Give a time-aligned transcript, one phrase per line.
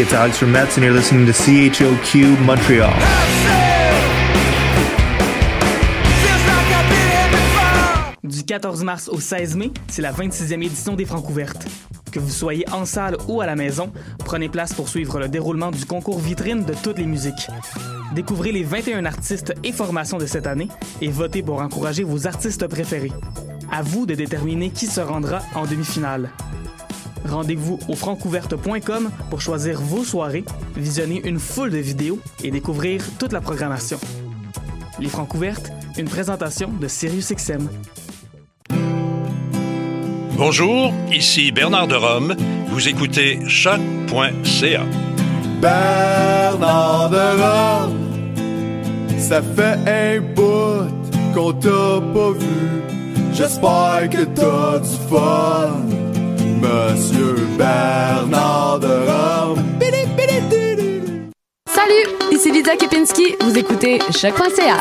[0.00, 2.92] It's Alex from Metz, and you're listening to CHOQ Montreal.
[8.22, 11.66] Du 14 mars au 16 mai, c'est la 26e édition des Francs ouvertes.
[12.12, 13.92] Que vous soyez en salle ou à la maison,
[14.24, 17.48] prenez place pour suivre le déroulement du concours vitrine de toutes les musiques.
[18.14, 20.68] Découvrez les 21 artistes et formations de cette année
[21.00, 23.12] et votez pour encourager vos artistes préférés.
[23.72, 26.30] À vous de déterminer qui se rendra en demi-finale.
[27.28, 30.44] Rendez-vous au francouverte.com pour choisir vos soirées,
[30.76, 33.98] visionner une foule de vidéos et découvrir toute la programmation.
[34.98, 37.68] Les Francs ouvertes, une présentation de SiriusXM.
[40.36, 42.36] Bonjour, ici Bernard de Rome.
[42.68, 44.82] Vous écoutez choc.ca.
[45.60, 48.38] Bernard de Rome,
[49.18, 50.88] ça fait un bout
[51.34, 52.82] qu'on t'a pas vu.
[53.32, 55.97] J'espère que t'as du fun,
[56.60, 59.62] Monsieur Bernard de Rome.
[61.68, 63.36] Salut, ici Lisa Kepinski.
[63.40, 64.78] Vous écoutez choc.ca.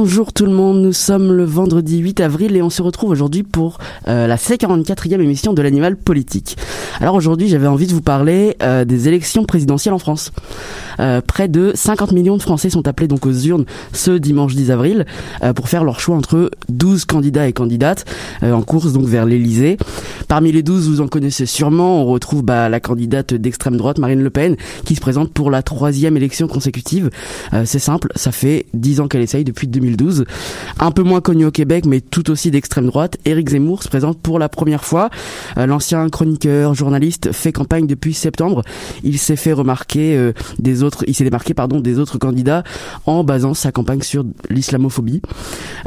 [0.00, 3.42] Bonjour tout le monde, nous sommes le vendredi 8 avril et on se retrouve aujourd'hui
[3.42, 6.56] pour euh, la C44e émission de l'animal politique.
[7.00, 10.30] Alors aujourd'hui j'avais envie de vous parler euh, des élections présidentielles en France.
[11.00, 14.70] Euh, près de 50 millions de Français sont appelés donc aux urnes ce dimanche 10
[14.70, 15.06] avril
[15.42, 18.04] euh, pour faire leur choix entre 12 candidats et candidates
[18.42, 19.76] euh, en course donc vers l'Elysée.
[20.26, 24.22] Parmi les 12, vous en connaissez sûrement, on retrouve bah, la candidate d'extrême droite Marine
[24.22, 27.10] Le Pen qui se présente pour la troisième élection consécutive.
[27.64, 30.24] C'est simple, ça fait 10 ans qu'elle essaye depuis 2012.
[30.80, 34.18] Un peu moins connu au Québec, mais tout aussi d'extrême droite, Éric Zemmour se présente
[34.18, 35.10] pour la première fois.
[35.56, 38.62] L'ancien chroniqueur, journaliste, fait campagne depuis septembre.
[39.02, 42.62] Il s'est fait remarquer des autres il s'est démarqué pardon des autres candidats
[43.06, 45.22] en basant sa campagne sur l'islamophobie.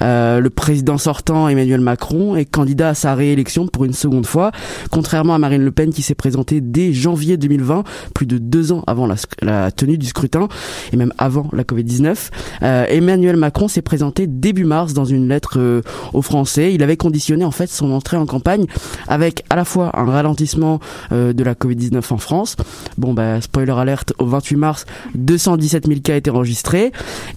[0.02, 4.52] Euh, le président sortant Emmanuel Macron est candidat à sa réélection pour une seconde fois,
[4.92, 8.84] contrairement à Marine Le Pen qui s'est présentée dès janvier 2020, plus de deux ans
[8.88, 9.08] avant
[9.42, 10.48] la, tenue du scrutin
[10.92, 12.30] et même avant la Covid-19.
[12.64, 15.82] Euh, Emmanuel Macron s'est présenté début mars dans une lettre euh,
[16.14, 16.74] aux Français.
[16.74, 18.66] Il avait conditionné en fait son entrée en campagne
[19.08, 20.80] avec à la fois un ralentissement
[21.12, 22.56] de la Covid-19 en France.
[22.98, 24.86] Bon bah spoiler alerte au 28 mars
[25.16, 26.92] 217 000 cas étaient enregistrés.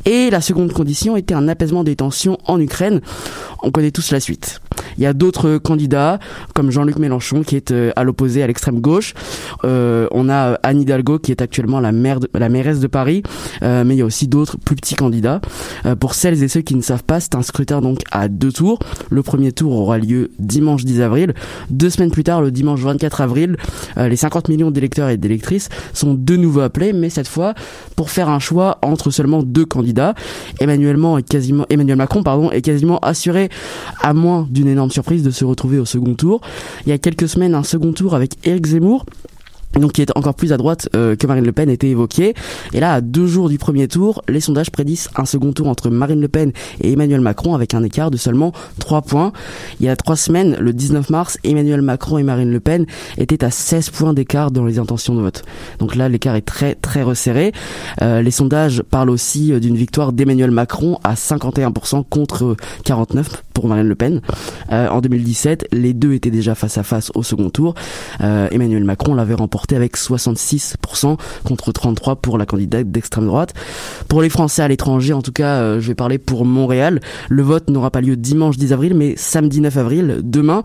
[0.05, 3.01] Et la seconde condition était un apaisement des tensions en Ukraine.
[3.65, 4.61] On connaît tous la suite.
[4.99, 6.19] Il y a d'autres candidats,
[6.55, 9.15] comme Jean-Luc Mélenchon, qui est euh, à l'opposé, à l'extrême gauche.
[9.65, 13.23] Euh, on a euh, Anne Hidalgo, qui est actuellement la, maire la mairesse de Paris.
[13.63, 15.41] mais il y a aussi d'autres plus petits candidats.
[15.99, 18.79] pour celles et ceux qui ne savent pas, c'est un scrutin donc à deux tours.
[19.11, 21.35] Le premier tour aura lieu dimanche 10 avril.
[21.71, 23.57] Deux semaines plus tard, le dimanche 24 avril,
[23.97, 27.55] les 50 millions d'électeurs et d'électrices sont de nouveau appelés, mais cette fois
[27.97, 30.15] pour faire un choix entre seulement deux candidats.
[30.61, 30.99] Emmanuel,
[31.29, 33.49] quasiment, Emmanuel Macron pardon, est quasiment assuré,
[34.01, 36.41] à moins d'une énorme surprise, de se retrouver au second tour.
[36.87, 39.05] Il y a quelques semaines, un second tour avec Éric Zemmour
[39.81, 42.35] donc qui est encore plus à droite euh, que Marine Le Pen était évoqué.
[42.73, 45.91] Et là, à deux jours du premier tour, les sondages prédisent un second tour entre
[45.91, 49.33] Marine Le Pen et Emmanuel Macron avec un écart de seulement trois points.
[49.81, 52.87] Il y a trois semaines, le 19 mars, Emmanuel Macron et Marine Le Pen
[53.19, 55.43] étaient à 16 points d'écart dans les intentions de vote.
[55.79, 57.53] Donc là, l'écart est très très resserré.
[58.03, 63.69] Euh, les sondages parlent aussi euh, d'une victoire d'Emmanuel Macron à 51% contre 49 pour
[63.69, 64.21] Marine Le Pen.
[64.71, 67.75] en 2017, les deux étaient déjà face à face au second tour.
[68.21, 73.55] Emmanuel Macron l'avait remporté avec 66% contre 33% pour la candidate d'extrême droite.
[74.09, 77.01] Pour les Français à l'étranger, en tout cas, euh, je vais parler pour Montréal.
[77.29, 80.63] Le vote n'aura pas lieu dimanche 10 avril, mais samedi 9 avril, demain.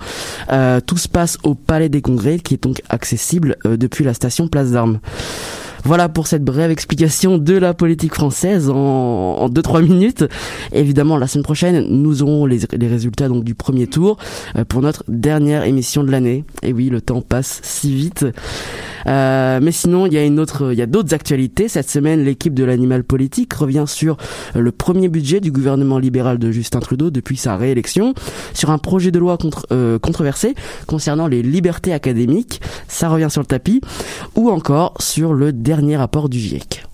[0.51, 4.13] Euh, tout se passe au Palais des Congrès, qui est donc accessible euh, depuis la
[4.13, 4.99] station Place d'Armes.
[5.83, 10.25] Voilà pour cette brève explication de la politique française en 2-3 minutes.
[10.71, 14.17] Évidemment, la semaine prochaine, nous aurons les, résultats donc du premier tour
[14.67, 16.43] pour notre dernière émission de l'année.
[16.63, 18.25] Et oui, le temps passe si vite.
[19.07, 21.67] Euh, mais sinon, il y a une autre, il y a d'autres actualités.
[21.67, 24.17] Cette semaine, l'équipe de l'animal politique revient sur
[24.55, 28.13] le premier budget du gouvernement libéral de Justin Trudeau depuis sa réélection,
[28.53, 30.55] sur un projet de loi contre, euh, controversé
[30.87, 32.61] concernant les libertés académiques.
[32.87, 33.81] Ça revient sur le tapis,
[34.35, 36.88] ou encore sur le dernier rapport du GIEC.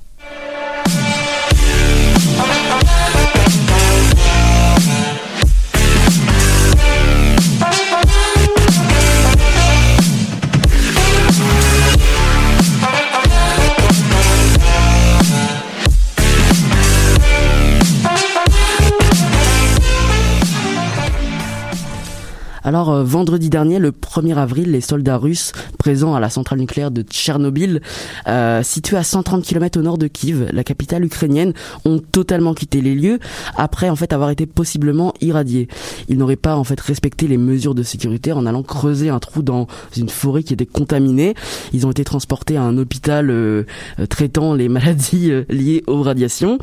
[22.65, 26.89] Alors euh, vendredi dernier, le 1er avril, les soldats russes présents à la centrale nucléaire
[26.89, 27.79] de Tchernobyl,
[28.27, 31.53] euh, située à 130 km au nord de Kiev, la capitale ukrainienne,
[31.85, 33.19] ont totalement quitté les lieux
[33.55, 35.67] après en fait avoir été possiblement irradiés.
[36.09, 39.43] Ils n'auraient pas en fait respecté les mesures de sécurité en allant creuser un trou
[39.43, 41.35] dans une forêt qui était contaminée.
[41.71, 43.65] Ils ont été transportés à un hôpital euh,
[43.99, 46.57] euh, traitant les maladies liées aux radiations.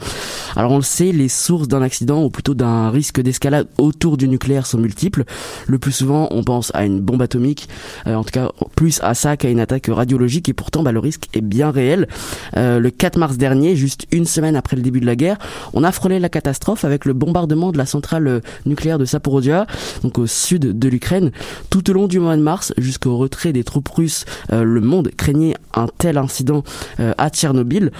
[0.56, 4.26] Alors on le sait, les sources d'un accident ou plutôt d'un risque d'escalade autour du
[4.28, 5.22] nucléaire sont multiples.
[5.68, 7.68] Le plus souvent, on pense à une bombe atomique,
[8.06, 10.98] euh, en tout cas plus à ça qu'à une attaque radiologique, et pourtant, bah, le
[10.98, 12.08] risque est bien réel.
[12.56, 15.38] Euh, le 4 mars dernier, juste une semaine après le début de la guerre,
[15.74, 19.66] on a frôlé la catastrophe avec le bombardement de la centrale euh, nucléaire de Saporodja,
[20.02, 21.30] donc au sud de l'Ukraine.
[21.70, 25.54] Tout au long du mois de mars, jusqu'au retrait des troupes russes, le monde craignait
[25.74, 26.62] un tel incident
[26.98, 27.90] à Tchernobyl.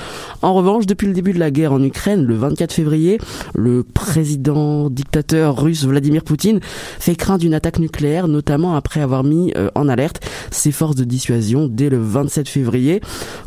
[0.43, 3.19] En revanche, depuis le début de la guerre en Ukraine, le 24 février,
[3.55, 9.53] le président dictateur russe Vladimir Poutine fait craindre une attaque nucléaire, notamment après avoir mis
[9.57, 13.01] euh, en alerte ses forces de dissuasion dès le 27 février.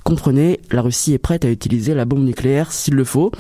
[0.03, 3.31] Comprenez, la Russie est prête à utiliser la bombe nucléaire s'il le faut.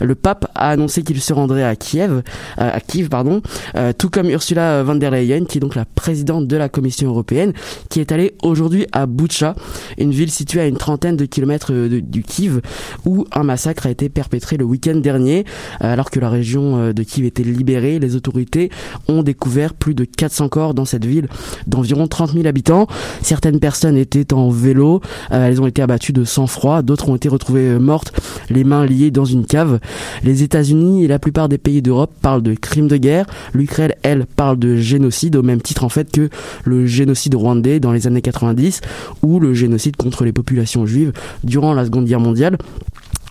[0.00, 2.22] Le pape a annoncé qu'il se rendrait à Kiev, euh,
[2.56, 3.42] à Kiev pardon,
[3.76, 7.08] euh, tout comme Ursula von der Leyen, qui est donc la présidente de la Commission
[7.10, 7.52] européenne,
[7.88, 9.54] qui est allée aujourd'hui à Butcha,
[9.98, 12.60] une ville située à une trentaine de kilomètres du Kiev,
[13.04, 15.44] où un massacre a été perpétré le week-end dernier,
[15.80, 17.98] alors que la région de Kiev était libérée.
[17.98, 18.70] Les autorités
[19.08, 21.28] ont découvert plus de 400 encore dans cette ville
[21.66, 22.86] d'environ 30 000 habitants.
[23.22, 25.00] Certaines personnes étaient en vélo,
[25.32, 28.12] euh, elles ont été abattues de sang-froid, d'autres ont été retrouvées euh, mortes,
[28.50, 29.80] les mains liées dans une cave.
[30.22, 33.26] Les États-Unis et la plupart des pays d'Europe parlent de crimes de guerre.
[33.54, 36.28] L'Ukraine, elle, parle de génocide au même titre en fait que
[36.64, 38.80] le génocide rwandais dans les années 90
[39.22, 41.12] ou le génocide contre les populations juives
[41.44, 42.58] durant la Seconde Guerre mondiale.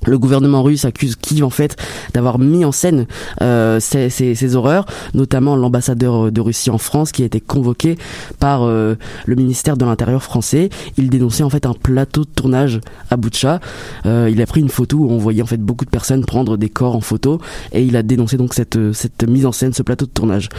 [0.07, 1.75] Le gouvernement russe accuse Kiev en fait
[2.13, 3.07] d'avoir mis en scène
[3.41, 7.97] euh, ces, horreurs, notamment l'ambassadeur de Russie en France qui a été convoqué
[8.39, 8.95] par euh,
[9.25, 10.69] le ministère de l'Intérieur français.
[10.97, 12.79] Il dénonçait en fait un plateau de tournage
[13.11, 13.59] à Boutcha.
[14.05, 16.55] Euh, il a pris une photo où on voyait en fait beaucoup de personnes prendre
[16.55, 17.39] des corps en photo
[17.73, 20.49] et il a dénoncé donc cette, cette mise en scène, ce plateau de tournage.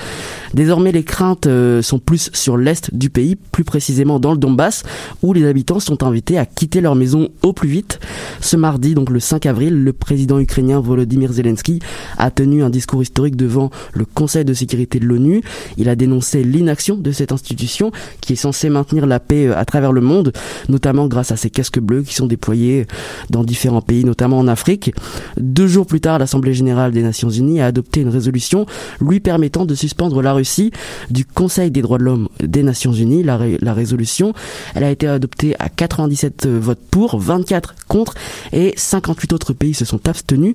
[0.52, 4.82] Désormais les craintes euh, sont plus sur l'est du pays, plus précisément dans le Donbass,
[5.22, 8.00] où les habitants sont invités à quitter leur maison au plus vite.
[8.40, 11.80] Ce mardi, donc le 5 avril, le président ukrainien Volodymyr Zelensky
[12.16, 15.42] a tenu un discours historique devant le Conseil de sécurité de l'ONU.
[15.76, 19.64] Il a dénoncé l'inaction de cette institution qui est censée maintenir la paix euh, à
[19.64, 20.32] travers le monde,
[20.68, 22.86] notamment grâce à ses casques bleus qui sont déployés
[23.30, 24.92] dans différents pays, notamment en Afrique.
[25.36, 28.66] Deux jours plus tard, l'Assemblée générale des Nations unies a adopté une résolution
[29.00, 30.70] lui permettant de suspendre la Russie
[31.10, 33.22] du Conseil des droits de l'homme des Nations unies.
[33.22, 34.32] La, la résolution,
[34.74, 38.14] elle a été adoptée à 97 euh, votes pour, 24 contre
[38.52, 40.54] et 50 58 autres pays se sont abstenus.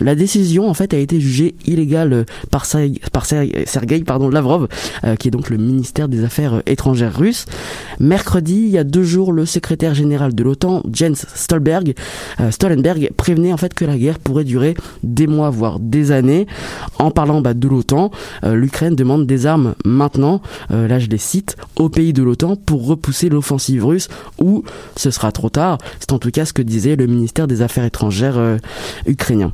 [0.00, 2.66] La décision en fait a été jugée illégale euh, par,
[3.12, 4.68] par Sergei Lavrov,
[5.04, 7.46] euh, qui est donc le ministère des Affaires étrangères russe.
[7.98, 11.94] Mercredi, il y a deux jours, le secrétaire général de l'OTAN, Jens Stolberg,
[12.40, 16.46] euh, Stoltenberg, prévenait en fait que la guerre pourrait durer des mois, voire des années.
[16.98, 18.10] En parlant bah, de l'OTAN,
[18.44, 20.40] l'Ukraine demande des armes maintenant,
[20.70, 24.08] là je les cite, aux pays de l'OTAN pour repousser l'offensive russe
[24.40, 24.64] ou
[24.96, 25.78] ce sera trop tard.
[25.98, 28.58] C'est en tout cas ce que disait le ministère des Affaires étrangères euh,
[29.06, 29.52] ukrainien.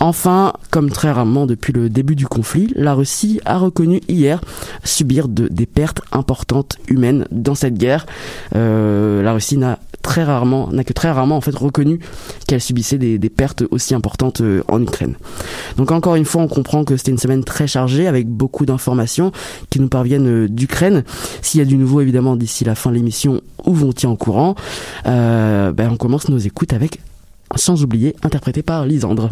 [0.00, 4.40] Enfin, comme très rarement depuis le début du conflit, la Russie a reconnu hier
[4.82, 8.04] subir de, des pertes importantes humaines dans cette guerre.
[8.54, 12.00] Euh, la Russie n'a très rarement, n'a que très rarement en fait reconnu
[12.46, 15.14] qu'elle subissait des, pertes aussi importantes euh, en Ukraine.
[15.78, 19.32] Donc encore une fois, on comprend que c'était une semaine très chargée avec beaucoup d'informations
[19.70, 21.04] qui nous parviennent d'Ukraine.
[21.40, 24.16] S'il y a du nouveau évidemment d'ici la fin de l'émission, où vont ils en
[24.16, 24.54] courant?
[25.04, 27.00] Ben, On commence nos écoutes avec
[27.56, 29.30] sans oublier interprété par Lisandre.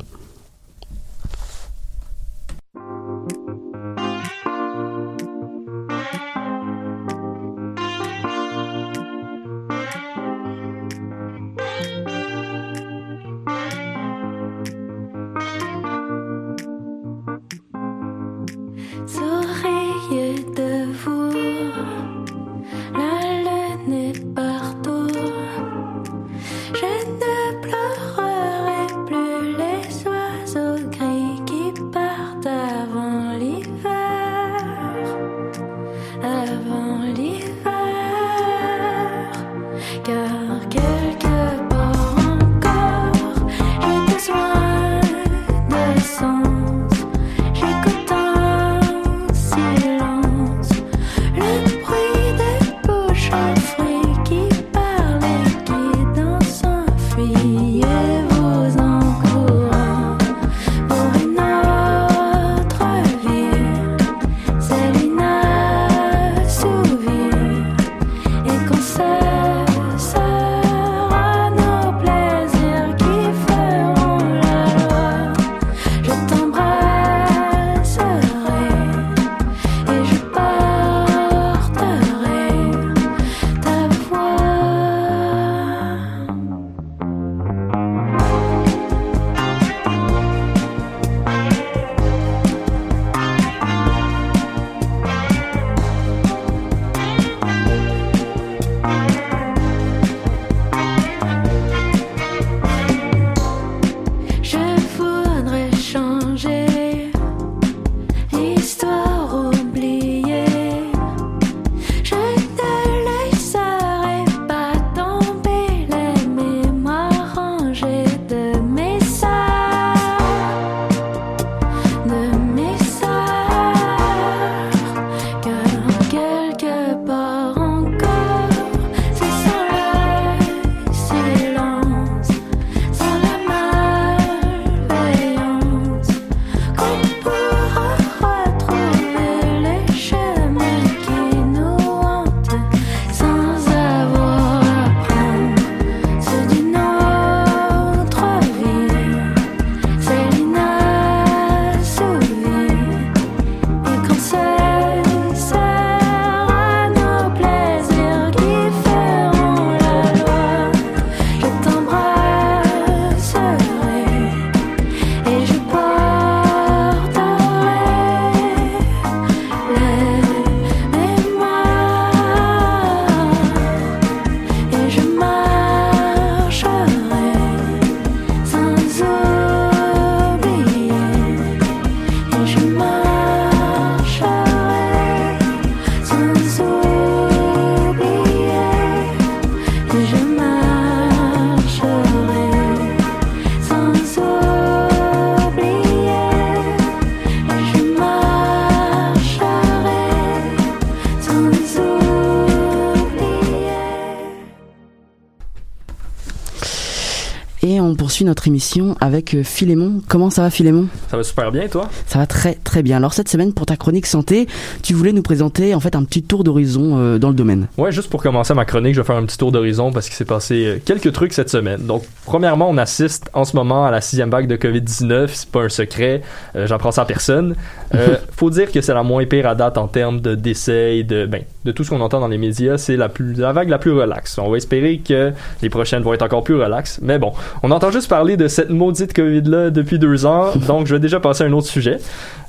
[208.33, 210.01] Notre émission avec euh, Philémon.
[210.09, 210.89] Comment ça va Philémon?
[211.13, 212.97] Ça va super bien, toi Ça va très très bien.
[212.97, 214.47] Alors cette semaine, pour ta chronique santé,
[214.83, 217.67] tu voulais nous présenter en fait un petit tour d'horizon euh, dans le domaine.
[217.77, 220.15] Ouais, juste pour commencer ma chronique, je vais faire un petit tour d'horizon parce qu'il
[220.17, 221.83] s'est passé euh, quelques trucs cette semaine.
[221.83, 225.29] Donc, premièrement, on assiste en ce moment à la sixième vague de COVID-19.
[225.35, 226.23] C'est pas un secret,
[226.57, 227.57] euh, j'en prends ça à personne.
[227.95, 231.05] Euh, faut dire que c'est la moins pire à date en termes de décès et
[231.05, 232.79] de, ben, de tout ce qu'on entend dans les médias.
[232.79, 234.39] C'est la, plus, la vague la plus relaxe.
[234.39, 237.01] On va espérer que les prochaines vont être encore plus relaxes.
[237.03, 240.53] Mais bon, on entend juste parler de cette maudite COVID-là depuis deux ans.
[240.67, 241.99] Donc, je vais déjà passer à un autre sujet.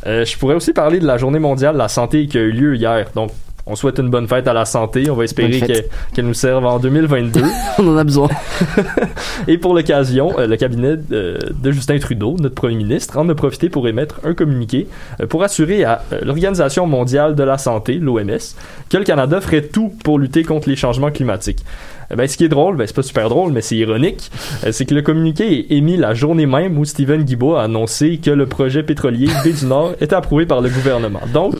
[0.08, 2.52] Euh, je pourrais aussi parler de la journée mondiale de la santé qui a eu
[2.52, 3.08] lieu hier.
[3.16, 3.32] Donc,
[3.66, 5.10] on souhaite une bonne fête à la santé.
[5.10, 5.62] On va espérer
[6.14, 7.42] qu'elle nous serve en 2022.
[7.80, 8.28] on en a besoin.
[9.48, 13.36] Et pour l'occasion, euh, le cabinet de, de Justin Trudeau, notre premier ministre, en a
[13.36, 14.88] profité pour émettre un communiqué
[15.22, 18.38] euh, pour assurer à euh, l'Organisation mondiale de la santé, l'OMS,
[18.90, 21.64] que le Canada ferait tout pour lutter contre les changements climatiques.
[22.14, 24.30] Eh ben, ce qui est drôle, ben, c'est pas super drôle, mais c'est ironique,
[24.66, 28.20] euh, c'est que le communiqué est émis la journée même où Stephen Guilbeault a annoncé
[28.20, 31.22] que le projet pétrolier Baie du Nord était approuvé par le gouvernement.
[31.34, 31.56] Donc,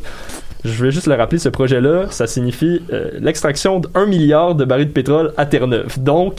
[0.66, 4.88] je vais juste le rappeler, ce projet-là, ça signifie euh, l'extraction d'un milliard de barils
[4.88, 6.00] de pétrole à Terre-Neuve.
[6.00, 6.36] Donc,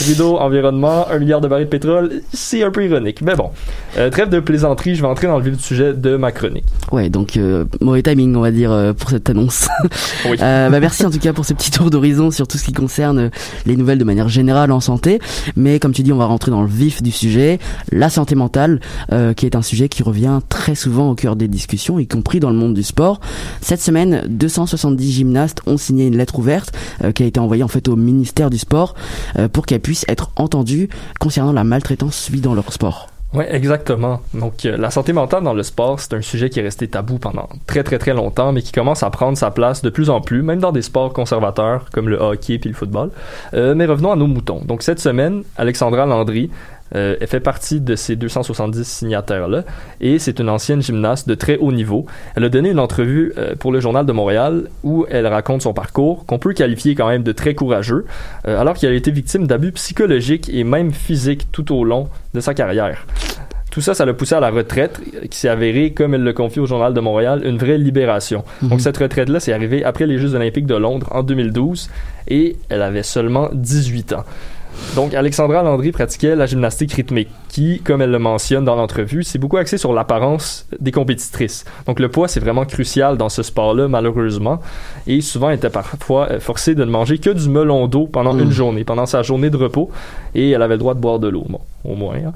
[0.00, 3.22] Trudeau, environnement, un milliard de barils de pétrole, c'est un peu ironique.
[3.22, 3.50] Mais bon,
[3.96, 6.64] euh, trêve de plaisanterie, je vais entrer dans le vif du sujet de ma chronique.
[6.92, 9.68] Ouais, donc euh, mauvais timing, on va dire, euh, pour cette annonce.
[10.26, 10.38] Oui.
[10.40, 12.72] Euh, bah, merci en tout cas pour ce petit tour d'horizon sur tout ce qui
[12.72, 13.30] concerne euh,
[13.66, 15.18] les nouvelles de manière générale en santé.
[15.56, 17.58] Mais comme tu dis, on va rentrer dans le vif du sujet,
[17.92, 18.80] la santé mentale,
[19.12, 22.40] euh, qui est un sujet qui revient très souvent au cœur des discussions, y compris
[22.40, 23.20] dans le monde du sport.
[23.60, 27.68] Cette semaine, 270 gymnastes ont signé une lettre ouverte euh, qui a été envoyée en
[27.68, 28.94] fait au ministère du sport
[29.38, 30.88] euh, pour qu'elle puisse être entendue
[31.20, 33.08] concernant la maltraitance subie dans leur sport.
[33.32, 34.20] Oui, exactement.
[34.32, 37.18] Donc, euh, la santé mentale dans le sport, c'est un sujet qui est resté tabou
[37.18, 40.20] pendant très, très, très longtemps, mais qui commence à prendre sa place de plus en
[40.20, 43.10] plus, même dans des sports conservateurs comme le hockey puis le football.
[43.52, 44.60] Mais revenons à nos moutons.
[44.64, 46.48] Donc, cette semaine, Alexandra Landry,
[46.94, 49.64] euh, elle fait partie de ces 270 signataires-là
[50.00, 52.06] et c'est une ancienne gymnaste de très haut niveau.
[52.36, 55.72] Elle a donné une entrevue euh, pour le Journal de Montréal où elle raconte son
[55.72, 58.04] parcours, qu'on peut qualifier quand même de très courageux,
[58.46, 62.40] euh, alors qu'elle a été victime d'abus psychologiques et même physiques tout au long de
[62.40, 63.06] sa carrière.
[63.70, 66.60] Tout ça, ça l'a poussé à la retraite, qui s'est avérée, comme elle le confie
[66.60, 68.44] au Journal de Montréal, une vraie libération.
[68.62, 71.90] Donc cette retraite-là, c'est arrivé après les Jeux olympiques de Londres en 2012
[72.28, 74.24] et elle avait seulement 18 ans.
[74.96, 79.38] Donc, Alexandra Landry pratiquait la gymnastique rythmique, qui, comme elle le mentionne dans l'entrevue, c'est
[79.38, 81.64] beaucoup axé sur l'apparence des compétitrices.
[81.86, 84.60] Donc, le poids, c'est vraiment crucial dans ce sport-là, malheureusement.
[85.06, 88.34] Et souvent, elle était parfois euh, forcée de ne manger que du melon d'eau pendant
[88.34, 88.40] Mm.
[88.40, 89.90] une journée, pendant sa journée de repos.
[90.34, 92.14] Et elle avait le droit de boire de l'eau, bon, au moins.
[92.16, 92.32] hein.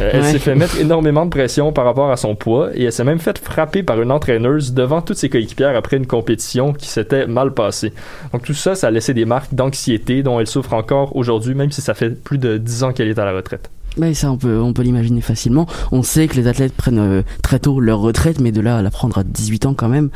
[0.00, 0.32] Euh, elle Ouais.
[0.32, 3.18] s'est fait mettre énormément de pression par rapport à son poids et elle s'est même
[3.18, 7.52] fait frapper par une entraîneuse devant toutes ses coéquipières après une compétition qui s'était mal
[7.52, 7.92] passée.
[8.32, 11.67] Donc tout ça, ça a laissé des marques d'anxiété dont elle souffre encore aujourd'hui, même
[11.72, 13.70] si ça fait plus de 10 ans qu'elle est à la retraite.
[13.96, 15.66] Mais ça, on peut, on peut l'imaginer facilement.
[15.90, 18.82] On sait que les athlètes prennent euh, très tôt leur retraite, mais de là à
[18.82, 20.10] la prendre à 18 ans quand même,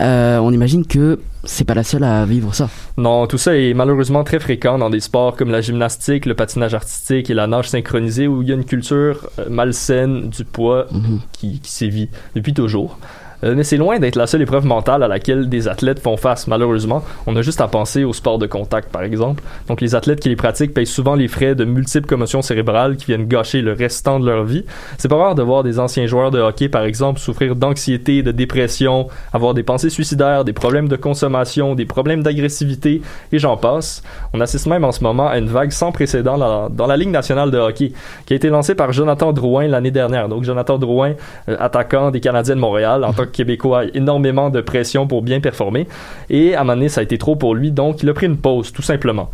[0.00, 2.68] euh, on imagine que c'est pas la seule à vivre ça.
[2.98, 6.74] Non, tout ça est malheureusement très fréquent dans des sports comme la gymnastique, le patinage
[6.74, 10.86] artistique et la nage synchronisée où il y a une culture euh, malsaine du poids
[10.90, 11.20] Mhm.
[11.32, 12.98] qui, qui sévit depuis toujours.
[13.44, 16.46] Euh, mais c'est loin d'être la seule épreuve mentale à laquelle des athlètes font face,
[16.46, 17.02] malheureusement.
[17.26, 19.42] On a juste à penser au sport de contact, par exemple.
[19.68, 23.06] Donc, les athlètes qui les pratiquent payent souvent les frais de multiples commotions cérébrales qui
[23.06, 24.64] viennent gâcher le restant de leur vie.
[24.98, 28.32] C'est pas rare de voir des anciens joueurs de hockey, par exemple, souffrir d'anxiété, de
[28.32, 33.02] dépression, avoir des pensées suicidaires, des problèmes de consommation, des problèmes d'agressivité,
[33.32, 34.02] et j'en passe.
[34.32, 36.38] On assiste même en ce moment à une vague sans précédent
[36.70, 37.92] dans, la Ligue nationale de hockey,
[38.24, 40.28] qui a été lancée par Jonathan Drouin l'année dernière.
[40.28, 41.14] Donc, Jonathan Drouin,
[41.48, 45.86] euh, attaquant des Canadiens de Montréal, en tant Québécois, énormément de pression pour bien performer.
[46.30, 48.38] Et à un moment ça a été trop pour lui, donc il a pris une
[48.38, 49.30] pause, tout simplement.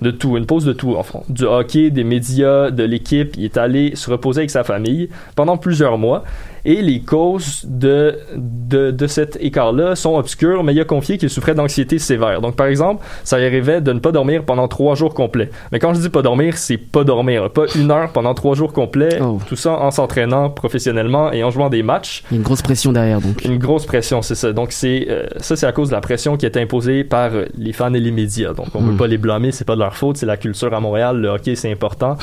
[0.00, 1.22] De tout, une pause de tout, en fond.
[1.28, 3.36] Du hockey, des médias, de l'équipe.
[3.36, 6.24] Il est allé se reposer avec sa famille pendant plusieurs mois.
[6.64, 11.28] Et les causes de, de, de cet écart-là sont obscures, mais il a confié qu'il
[11.28, 12.40] souffrait d'anxiété sévère.
[12.40, 15.50] Donc, par exemple, ça y arrivait de ne pas dormir pendant trois jours complets.
[15.72, 17.50] Mais quand je dis pas dormir, c'est pas dormir.
[17.50, 19.18] Pas une heure pendant trois jours complets.
[19.20, 19.38] Oh.
[19.46, 22.22] Tout ça en s'entraînant professionnellement et en jouant des matchs.
[22.30, 23.44] Il y a une grosse pression derrière donc.
[23.44, 24.52] Une grosse pression, c'est ça.
[24.52, 27.46] Donc c'est euh, ça, c'est à cause de la pression qui est imposée par euh,
[27.58, 28.52] les fans et les médias.
[28.52, 28.90] Donc on Mm.
[28.92, 31.18] peut pas les blâmer, c'est pas de leur faute, c'est la culture à Montréal.
[31.20, 32.16] Le hockey, c'est important.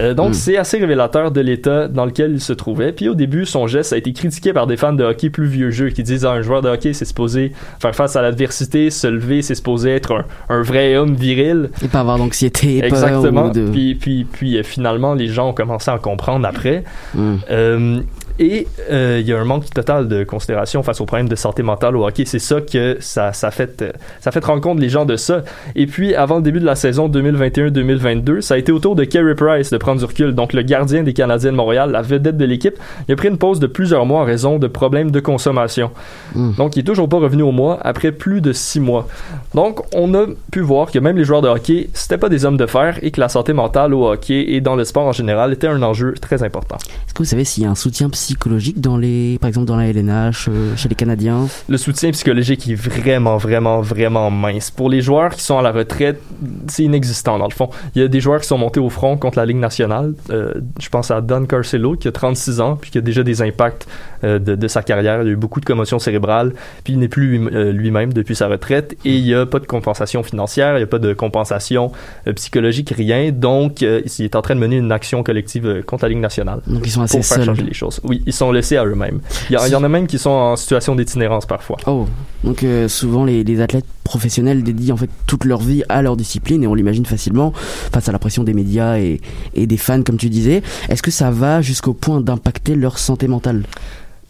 [0.00, 0.34] Euh, donc Mm.
[0.34, 2.90] c'est assez révélateur de l'état dans lequel il se trouvait.
[2.92, 5.70] Puis au début, son geste a été critiqué par des fans de hockey plus vieux
[5.70, 9.06] jeux qui disent ah, un joueur de hockey, c'est supposé faire face à l'adversité, se
[9.06, 11.70] lever, c'est supposé être un, un vrai homme viril.
[11.82, 13.46] Et pas avoir d'anxiété, peur Exactement.
[13.46, 13.68] ou de...
[13.70, 16.84] Puis, puis, puis euh, finalement, les gens ont commencé à comprendre après.
[17.14, 17.36] Hmm.
[17.50, 18.00] Euh,
[18.38, 21.62] Et euh, il y a un manque total de considération face aux problèmes de santé
[21.62, 22.24] mentale au hockey.
[22.24, 25.42] C'est ça que ça, ça, fait, euh, ça fait rendre compte les gens de ça.
[25.74, 29.04] Et puis, avant le début de la saison 2021-2022, ça a été au tour de
[29.04, 30.34] Carey Price de prendre du recul.
[30.34, 32.74] Donc, le gardien des Canadiens de Montréal, la vedette de l'équipe,
[33.08, 35.90] il a pris une pause de plusieurs mois en raison de problèmes de consommation.
[36.34, 36.52] Mm.
[36.54, 39.08] Donc, il est toujours pas revenu au mois après plus de six mois.
[39.54, 42.56] Donc, on a pu voir que même les joueurs de hockey, c'était pas des hommes
[42.56, 45.52] de fer et que la santé mentale au hockey et dans le sport en général
[45.52, 46.76] était un enjeu très important.
[46.76, 48.27] Est-ce que vous savez s'il y a un soutien psychologique
[48.76, 51.46] dans les, par exemple dans la LNH, euh, chez les Canadiens?
[51.68, 54.70] Le soutien psychologique est vraiment, vraiment, vraiment mince.
[54.70, 56.20] Pour les joueurs qui sont à la retraite,
[56.68, 57.70] c'est inexistant dans le fond.
[57.94, 60.14] Il y a des joueurs qui sont montés au front contre la Ligue nationale.
[60.30, 63.42] Euh, je pense à Don Carcelo qui a 36 ans puis qui a déjà des
[63.42, 63.86] impacts
[64.24, 65.22] euh, de, de sa carrière.
[65.22, 66.52] Il y a eu beaucoup de commotions cérébrales
[66.84, 69.58] puis il n'est plus lui- euh, lui-même depuis sa retraite et il n'y a pas
[69.58, 71.92] de compensation financière, il n'y a pas de compensation
[72.34, 73.30] psychologique, rien.
[73.32, 76.82] Donc, il est en train de mener une action collective contre la Ligue nationale Donc
[76.86, 77.46] ils sont assez pour faire seuls.
[77.46, 78.00] changer les choses.
[78.04, 79.20] Oui, ils sont laissés à eux-mêmes.
[79.50, 81.76] Il y, en a même qui sont en situation d'itinérance parfois.
[81.86, 82.06] Oh,
[82.44, 86.16] donc euh, souvent les, les athlètes professionnels dédient en fait toute leur vie à leur
[86.16, 87.52] discipline et on l'imagine facilement
[87.92, 89.20] face à la pression des médias et,
[89.54, 90.62] et des fans comme tu disais.
[90.88, 93.64] Est-ce que ça va jusqu'au point d'impacter leur santé mentale?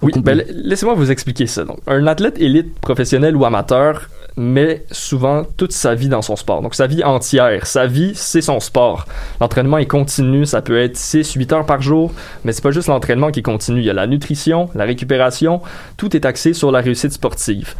[0.01, 1.65] Oui, ben, la- laissez-moi vous expliquer ça.
[1.65, 6.63] Donc, un athlète élite, professionnel ou amateur, met souvent toute sa vie dans son sport.
[6.63, 7.67] Donc, sa vie entière.
[7.67, 9.07] Sa vie, c'est son sport.
[9.41, 10.47] L'entraînement est continu.
[10.47, 12.13] Ça peut être 6, 8 heures par jour.
[12.45, 13.81] Mais c'est pas juste l'entraînement qui est continu.
[13.81, 15.61] Il y a la nutrition, la récupération.
[15.97, 17.75] Tout est axé sur la réussite sportive.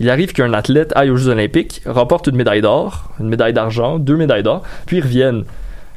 [0.00, 3.98] Il arrive qu'un athlète aille aux Jeux Olympiques, remporte une médaille d'or, une médaille d'argent,
[3.98, 5.44] deux médailles d'or, puis il revienne.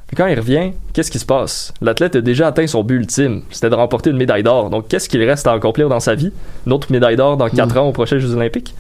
[0.06, 1.74] Puis quand il revient, qu'est-ce qui se passe?
[1.82, 4.70] L'athlète a déjà atteint son but ultime, c'était de remporter une médaille d'or.
[4.70, 6.32] Donc qu'est-ce qu'il reste à accomplir dans sa vie?
[6.68, 8.76] Une autre médaille d'or dans quatre ans aux prochains Jeux Olympiques?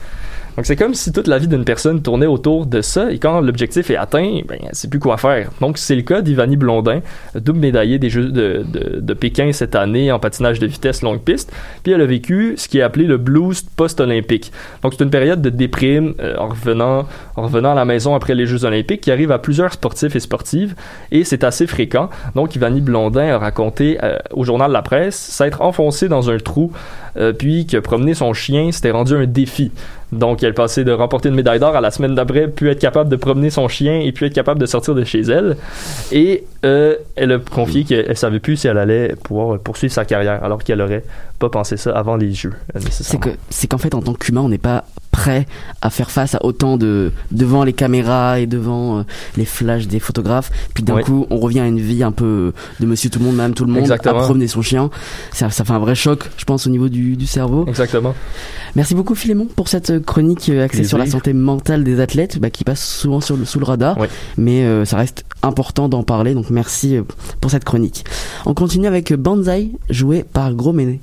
[0.58, 3.41] Donc c'est comme si toute la vie d'une personne tournait autour de ça et quand
[3.41, 5.52] l'objectif est atteint, ben c'est plus quoi faire.
[5.62, 7.02] Donc c'est le cas d'Ivani Blondin,
[7.36, 11.22] double médaillée des Jeux de, de, de Pékin cette année en patinage de vitesse longue
[11.22, 11.54] piste.
[11.84, 14.52] Puis elle a vécu ce qui est appelé le blues post-olympique.
[14.82, 18.34] Donc c'est une période de déprime euh, en revenant en revenant à la maison après
[18.34, 20.74] les Jeux olympiques qui arrive à plusieurs sportifs et sportives
[21.12, 22.10] et c'est assez fréquent.
[22.34, 26.72] Donc Ivani Blondin a raconté euh, au journal La Presse s'être enfoncé dans un trou
[27.17, 29.71] euh, puis que promener son chien c'était rendu un défi.
[30.12, 33.10] Donc, elle passait de remporter une médaille d'or à la semaine d'après, puis être capable
[33.10, 35.58] de promener son chien et puis être capable de sortir de chez elle.
[36.13, 40.43] Et euh, elle a confié qu'elle savait plus si elle allait pouvoir poursuivre sa carrière,
[40.43, 41.04] alors qu'elle aurait
[41.39, 44.41] pas pensé ça avant les Jeux, euh, C'est que c'est qu'en fait en tant qu'humain
[44.41, 45.46] on n'est pas prêt
[45.84, 49.04] à faire face à autant de devant les caméras et devant euh,
[49.36, 51.04] les flashs des photographes puis d'un Oui.
[51.04, 53.65] coup on revient à une vie un peu de monsieur tout le monde madame tout
[53.65, 54.20] le monde Exactement.
[54.20, 54.89] à promener son chien
[55.32, 58.13] ça, ça fait un vrai choc je pense au niveau du, du cerveau Exactement.
[58.76, 62.63] merci beaucoup Philémon pour cette chronique axée sur la santé mentale des athlètes bah, qui
[62.63, 64.08] passe souvent sur le, sous le radar Oui.
[64.38, 67.04] mais euh, ça reste important d'en parler donc merci euh,
[67.41, 68.06] pour cette chronique.
[68.45, 71.00] On continue avec Banzai joué par Gros Méné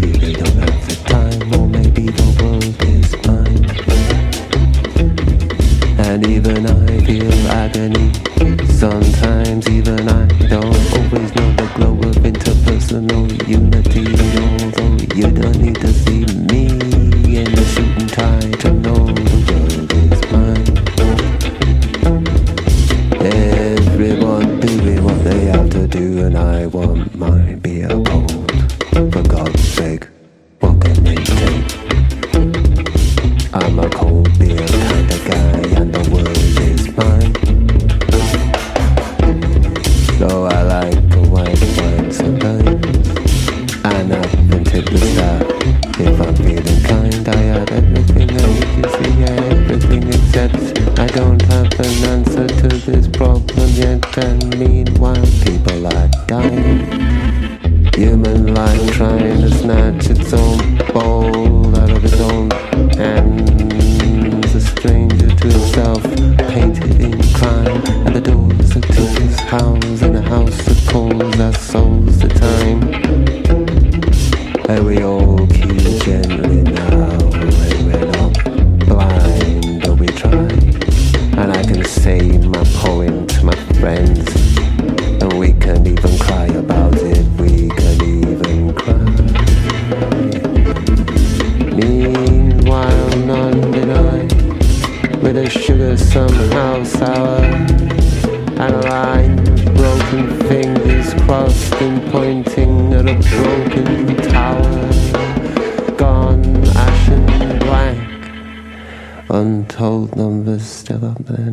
[0.00, 0.89] baby, don't hurt.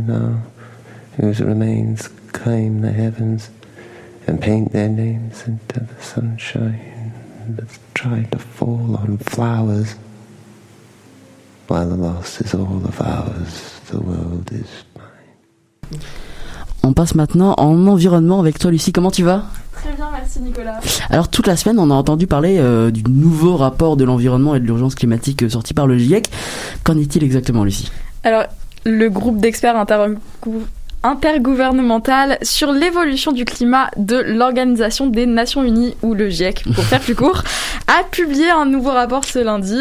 [0.08, 0.42] Now,
[1.18, 3.50] whose remains claim the heavens
[4.28, 7.14] and paint their names into the sunshine
[7.50, 9.96] that's tried to fall on flowers.
[11.68, 16.00] While the loss is all of ours, the world is mine.
[16.84, 19.44] On passe maintenant en environnement avec toi Lucie, comment tu vas?
[19.74, 20.80] Très bien, merci Nicolas.
[21.10, 24.60] Alors toute la semaine on a entendu parler euh, du nouveau rapport de l'environnement et
[24.60, 26.30] de l'urgence climatique euh, sorti par le GIEC.
[26.84, 27.92] Qu'en est-il exactement Lucie?
[28.24, 28.46] Alors,
[28.86, 30.18] le groupe d'experts intergou-
[31.04, 37.00] intergouvernemental sur l'évolution du climat de l'Organisation des Nations Unies, ou le GIEC pour faire
[37.02, 37.44] plus court,
[37.88, 39.80] a publié un nouveau rapport ce lundi.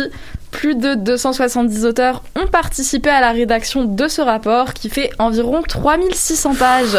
[0.51, 5.63] Plus de 270 auteurs ont participé à la rédaction de ce rapport qui fait environ
[5.67, 6.97] 3600 pages.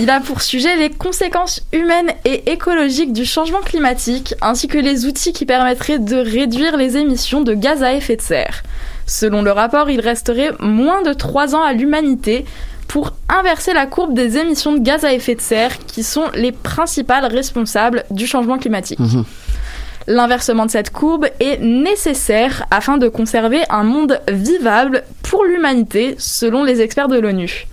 [0.00, 5.06] Il a pour sujet les conséquences humaines et écologiques du changement climatique, ainsi que les
[5.06, 8.62] outils qui permettraient de réduire les émissions de gaz à effet de serre.
[9.06, 12.44] Selon le rapport, il resterait moins de 3 ans à l'humanité
[12.88, 16.52] pour inverser la courbe des émissions de gaz à effet de serre, qui sont les
[16.52, 19.00] principales responsables du changement climatique.
[20.06, 26.62] L'inversement de cette courbe est nécessaire afin de conserver un monde vivable pour l'humanité, selon
[26.62, 27.66] les experts de l'ONU.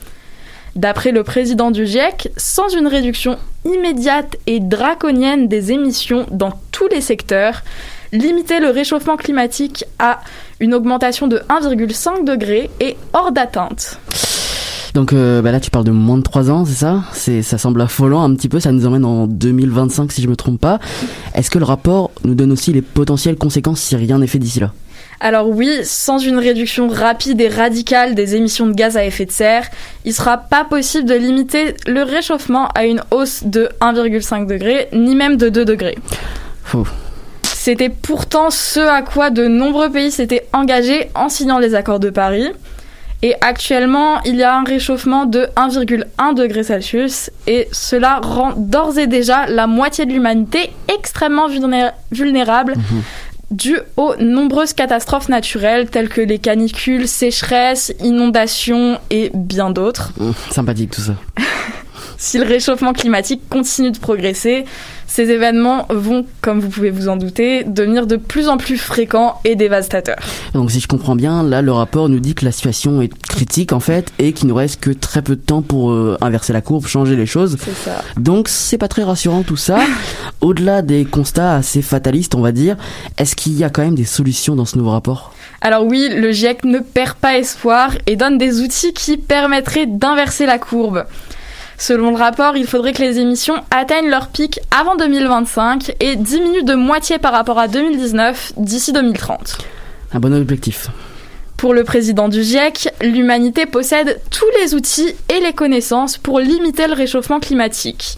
[0.76, 6.88] D'après le président du GIEC, sans une réduction immédiate et draconienne des émissions dans tous
[6.88, 7.62] les secteurs,
[8.14, 10.22] limiter le réchauffement climatique à
[10.62, 14.00] une augmentation de 1,5 degré est hors d'atteinte.
[14.94, 17.04] Donc euh, bah là tu parles de moins de 3 ans, c'est ça?
[17.14, 20.36] C'est ça semble affolant un petit peu, ça nous emmène en 2025 si je me
[20.36, 20.80] trompe pas.
[21.34, 24.60] Est-ce que le rapport nous donne aussi les potentielles conséquences si rien n'est fait d'ici
[24.60, 24.72] là?
[25.20, 29.32] Alors oui, sans une réduction rapide et radicale des émissions de gaz à effet de
[29.32, 29.68] serre,
[30.04, 35.16] il sera pas possible de limiter le réchauffement à une hausse de 1,5 degré, ni
[35.16, 35.98] même de 2 degrés.
[36.64, 36.88] Faux.
[37.64, 42.10] C'était pourtant ce à quoi de nombreux pays s'étaient engagés en signant les accords de
[42.10, 42.48] Paris.
[43.22, 48.98] Et actuellement, il y a un réchauffement de 1,1 degré Celsius et cela rend d'ores
[48.98, 52.74] et déjà la moitié de l'humanité extrêmement vulné- vulnérable
[53.52, 60.14] dû aux nombreuses catastrophes naturelles telles que les canicules, sécheresses, inondations et bien d'autres.
[60.20, 61.14] Hum, sympathique tout ça.
[62.18, 64.66] Si le réchauffement climatique continue de progresser,
[65.12, 69.42] ces événements vont, comme vous pouvez vous en douter, devenir de plus en plus fréquents
[69.44, 70.16] et dévastateurs.
[70.54, 73.74] Donc si je comprends bien, là le rapport nous dit que la situation est critique
[73.74, 76.62] en fait et qu'il nous reste que très peu de temps pour euh, inverser la
[76.62, 77.58] courbe, changer les choses.
[77.60, 78.06] C'est ça.
[78.16, 79.80] Donc c'est pas très rassurant tout ça.
[80.40, 82.78] Au-delà des constats assez fatalistes, on va dire,
[83.18, 85.34] est-ce qu'il y a quand même des solutions dans ce nouveau rapport?
[85.60, 90.46] Alors oui, le GIEC ne perd pas espoir et donne des outils qui permettraient d'inverser
[90.46, 91.04] la courbe.
[91.82, 96.64] Selon le rapport, il faudrait que les émissions atteignent leur pic avant 2025 et diminuent
[96.64, 99.58] de moitié par rapport à 2019 d'ici 2030.
[100.14, 100.90] Un bon objectif.
[101.58, 106.86] Pour le président du GIEC, l'humanité possède tous les outils et les connaissances pour limiter
[106.86, 108.16] le réchauffement climatique.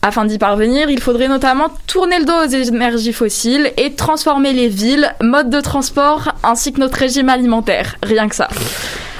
[0.00, 4.68] Afin d'y parvenir, il faudrait notamment tourner le dos aux énergies fossiles et transformer les
[4.68, 7.96] villes, modes de transport ainsi que notre régime alimentaire.
[8.02, 8.48] Rien que ça.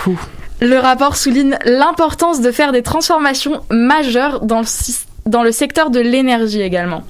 [0.07, 0.19] Ouh.
[0.61, 4.63] Le rapport souligne l'importance de faire des transformations majeures dans
[5.43, 7.03] le, secteur de l'énergie également.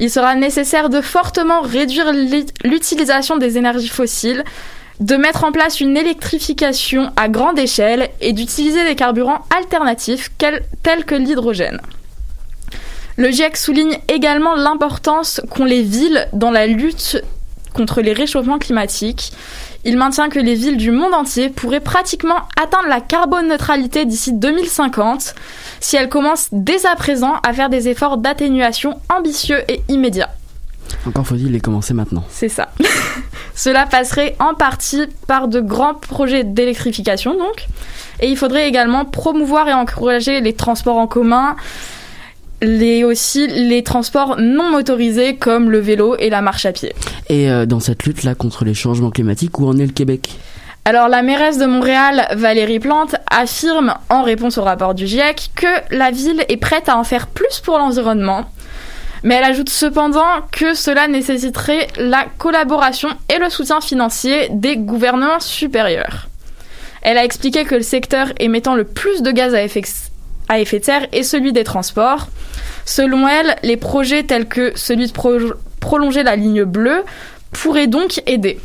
[0.00, 4.44] Il sera nécessaire de fortement réduire l'i- l'utilisation des énergies fossiles,
[5.00, 10.30] de mettre en place une électrification à grande échelle et d'utiliser des carburants alternatifs
[10.82, 11.80] tels que l'hydrogène.
[13.16, 17.22] Le GIEC souligne également l'importance qu'ont les villes dans la lutte
[17.74, 19.32] contre les réchauffements climatiques.
[19.84, 24.32] Il maintient que les villes du monde entier pourraient pratiquement atteindre la carbone neutralité d'ici
[24.32, 25.34] 2050
[25.80, 30.30] si elles commencent dès à présent à faire des efforts d'atténuation ambitieux et immédiats.
[31.06, 32.24] Encore faut-il les commencer maintenant.
[32.28, 32.70] C'est ça.
[33.54, 37.66] Cela passerait en partie par de grands projets d'électrification, donc.
[38.20, 41.56] Et il faudrait également promouvoir et encourager les transports en commun,
[42.62, 46.94] les, aussi les transports non motorisés comme le vélo et la marche à pied.
[47.28, 50.30] Et euh, dans cette lutte là contre les changements climatiques, où en est le Québec?
[50.84, 55.66] Alors la mairesse de Montréal, Valérie Plante, affirme en réponse au rapport du GIEC que
[55.94, 58.46] la ville est prête à en faire plus pour l'environnement.
[59.22, 65.40] Mais elle ajoute cependant que cela nécessiterait la collaboration et le soutien financier des gouvernements
[65.40, 66.28] supérieurs.
[67.02, 69.82] Elle a expliqué que le secteur émettant le plus de gaz à effet,
[70.48, 72.28] à effet de serre est celui des transports.
[72.84, 75.38] Selon elle, les projets tels que celui de pro-
[75.80, 77.04] prolonger la ligne bleue
[77.52, 78.58] pourraient donc aider.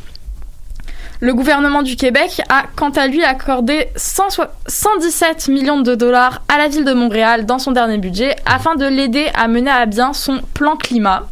[1.19, 4.23] Le gouvernement du Québec a quant à lui accordé 100
[4.67, 8.85] 117 millions de dollars à la ville de Montréal dans son dernier budget afin de
[8.85, 11.29] l'aider à mener à bien son plan climat.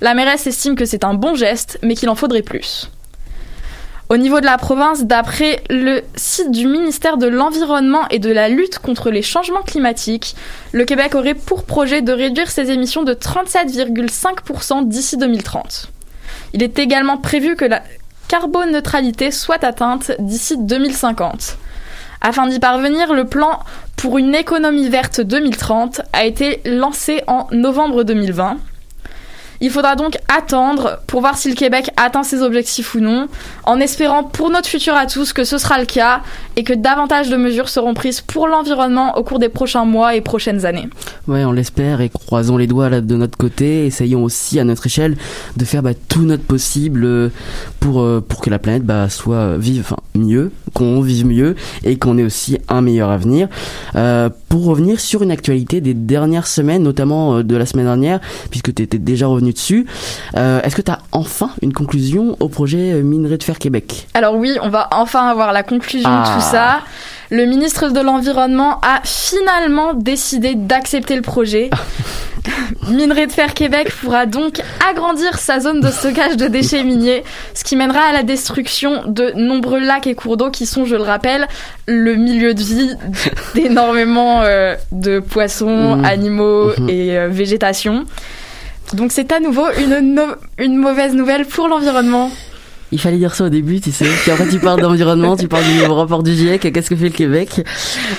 [0.00, 2.90] La mairesse estime que c'est un bon geste, mais qu'il en faudrait plus.
[4.08, 8.48] Au niveau de la province, d'après le site du ministère de l'Environnement et de la
[8.48, 10.36] lutte contre les changements climatiques,
[10.70, 15.90] le Québec aurait pour projet de réduire ses émissions de 37,5% d'ici 2030.
[16.52, 17.82] Il est également prévu que la
[18.28, 21.58] carboneutralité soit atteinte d'ici 2050.
[22.20, 23.58] Afin d'y parvenir, le plan
[23.96, 28.58] pour une économie verte 2030 a été lancé en novembre 2020.
[29.60, 33.28] Il faudra donc attendre pour voir si le Québec atteint ses objectifs ou non,
[33.64, 36.22] en espérant pour notre futur à tous que ce sera le cas
[36.56, 40.20] et que davantage de mesures seront prises pour l'environnement au cours des prochains mois et
[40.20, 40.88] prochaines années.
[41.26, 43.86] Ouais, on l'espère et croisons les doigts de notre côté.
[43.86, 45.16] Essayons aussi à notre échelle
[45.56, 47.28] de faire bah, tout notre possible euh,
[47.80, 52.18] pour euh, pour que la planète bah, soit vive mieux, qu'on vive mieux et qu'on
[52.18, 53.48] ait aussi un meilleur avenir.
[53.94, 58.20] Euh, pour revenir sur une actualité des dernières semaines, notamment euh, de la semaine dernière,
[58.50, 59.86] puisque tu étais déjà revenu dessus,
[60.36, 64.06] euh, est-ce que tu as enfin une conclusion au projet euh, Minerai de Fer Québec?
[64.14, 66.28] Alors oui, on va enfin avoir la conclusion Ah.
[66.28, 66.78] de tout ça.
[67.30, 71.70] Le ministre de l'Environnement a finalement décidé d'accepter le projet.
[72.88, 77.64] Minerai de Fer Québec pourra donc agrandir sa zone de stockage de déchets miniers, ce
[77.64, 81.02] qui mènera à la destruction de nombreux lacs et cours d'eau qui sont, je le
[81.02, 81.48] rappelle,
[81.86, 82.90] le milieu de vie
[83.56, 86.04] d'énormément euh, de poissons, Mhm.
[86.04, 86.88] animaux Mhm.
[86.88, 88.04] et euh, végétation.
[88.92, 92.30] Donc c'est à nouveau une, no- une mauvaise nouvelle pour l'environnement.
[92.96, 94.06] Il fallait dire ça au début, tu sais.
[94.06, 97.10] Puis après, tu parles d'environnement, tu parles du rapport du GIEC, qu'est-ce que fait le
[97.10, 97.62] Québec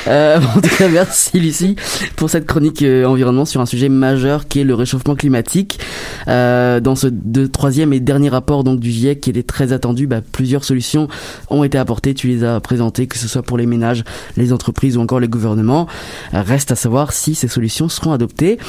[0.07, 1.75] euh, En tout cas, merci Lucie
[2.15, 5.79] pour cette chronique euh, environnement sur un sujet majeur qui est le réchauffement climatique.
[6.27, 10.05] Euh, dans ce deux, troisième et dernier rapport donc du GIEC qui était très attendu,
[10.05, 11.07] bah, plusieurs solutions
[11.49, 12.13] ont été apportées.
[12.13, 14.03] Tu les as présentées, que ce soit pour les ménages,
[14.35, 15.87] les entreprises ou encore les gouvernements.
[16.33, 18.59] Reste à savoir si ces solutions seront adoptées.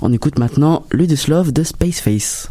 [0.00, 2.50] On écoute maintenant Ludoslov de Spaceface.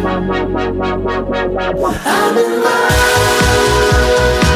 [2.05, 4.50] I'm in love.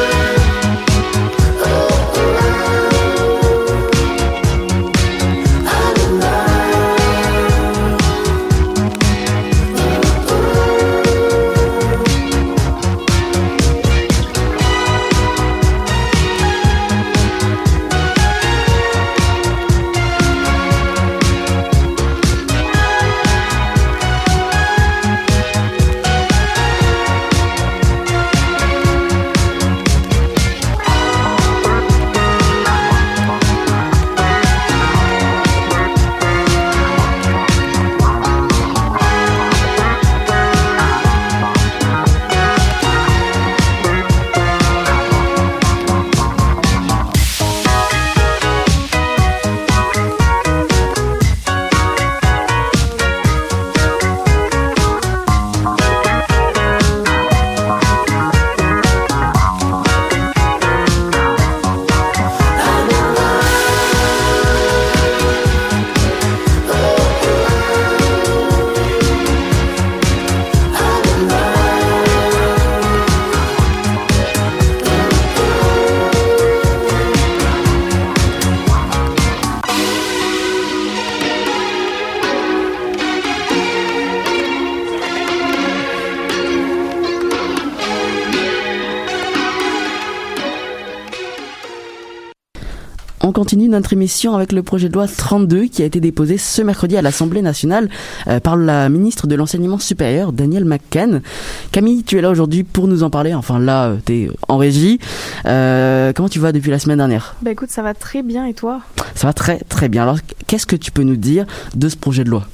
[93.27, 96.61] On continue notre émission avec le projet de loi 32 qui a été déposé ce
[96.61, 97.89] mercredi à l'Assemblée nationale
[98.27, 101.23] euh, par la ministre de l'Enseignement supérieur, Daniel McCann.
[101.71, 103.33] Camille, tu es là aujourd'hui pour nous en parler.
[103.33, 104.99] Enfin là, euh, tu es en régie.
[105.47, 107.35] Euh, comment tu vas depuis la semaine dernière?
[107.41, 108.81] Bah écoute, ça va très bien et toi?
[109.15, 110.03] Ça va très très bien.
[110.03, 112.45] Alors qu'est-ce que tu peux nous dire de ce projet de loi?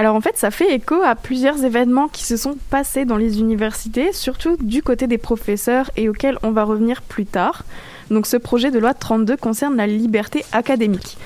[0.00, 3.38] Alors en fait, ça fait écho à plusieurs événements qui se sont passés dans les
[3.38, 7.64] universités, surtout du côté des professeurs et auxquels on va revenir plus tard.
[8.10, 11.18] Donc ce projet de loi 32 concerne la liberté académique.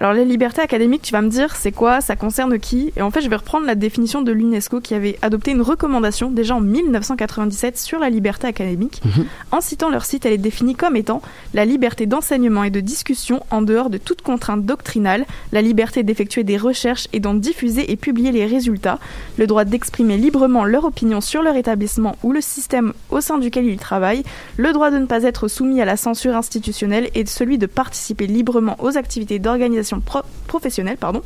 [0.00, 2.00] Alors les libertés académiques, tu vas me dire, c'est quoi?
[2.00, 2.92] Ça concerne qui?
[2.96, 6.30] Et en fait, je vais reprendre la définition de l'UNESCO qui avait adopté une recommandation
[6.30, 9.02] déjà en 1997 sur la liberté académique.
[9.04, 9.24] Mhm.
[9.50, 11.20] En citant leur site, elle est définie comme étant
[11.52, 16.44] la liberté d'enseignement et de discussion en dehors de toute contrainte doctrinale, la liberté d'effectuer
[16.44, 19.00] des recherches et d'en diffuser et publier les résultats,
[19.36, 23.66] le droit d'exprimer librement leur opinion sur leur établissement ou le système au sein duquel
[23.66, 24.22] ils travaillent,
[24.58, 28.28] le droit de ne pas être soumis à la censure institutionnelle et celui de participer
[28.28, 31.22] librement aux activités d'organisation pro- professionnelle pardon,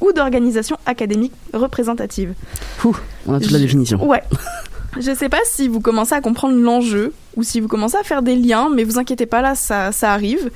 [0.00, 2.34] ou d'organisation académique représentative.
[2.84, 2.94] Ouh,
[3.26, 4.06] On a toute la définition.
[4.06, 4.22] Ouais.
[5.00, 8.22] Je sais pas si vous commencez à comprendre l'enjeu ou si vous commencez à faire
[8.22, 10.50] des liens, mais vous inquiétez pas, là, ça, ça arrive.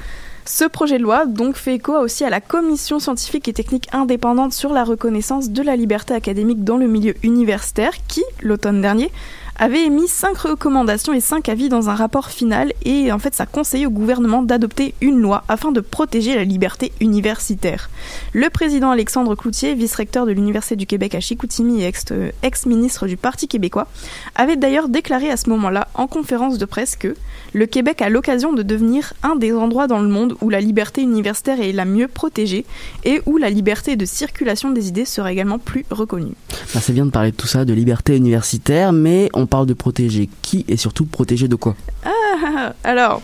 [0.44, 4.52] Ce projet de loi donc fait écho aussi à la commission scientifique et technique indépendante
[4.52, 9.10] sur la reconnaissance de la liberté académique dans le milieu universitaire qui, l'automne dernier,
[9.56, 13.46] avait émis cinq recommandations et cinq avis dans un rapport final et en fait ça
[13.46, 17.90] conseillait au gouvernement d'adopter une loi afin de protéger la liberté universitaire.
[18.32, 22.04] Le président Alexandre Cloutier, vice-recteur de l'Université du Québec à Chicoutimi et ex-
[22.42, 23.86] ex-ministre du Parti québécois,
[24.34, 27.14] avait d'ailleurs déclaré à ce moment-là en conférence de presse que
[27.52, 31.02] le Québec a l'occasion de devenir un des endroits dans le monde où la liberté
[31.02, 32.64] universitaire est la mieux protégée
[33.04, 36.34] et où la liberté de circulation des idées sera également plus reconnue.
[36.74, 39.74] Bah, c'est bien de parler de tout ça, de liberté universitaire, mais on parle de
[39.74, 41.74] protéger qui et surtout protéger de quoi
[42.04, 43.22] Ah, alors,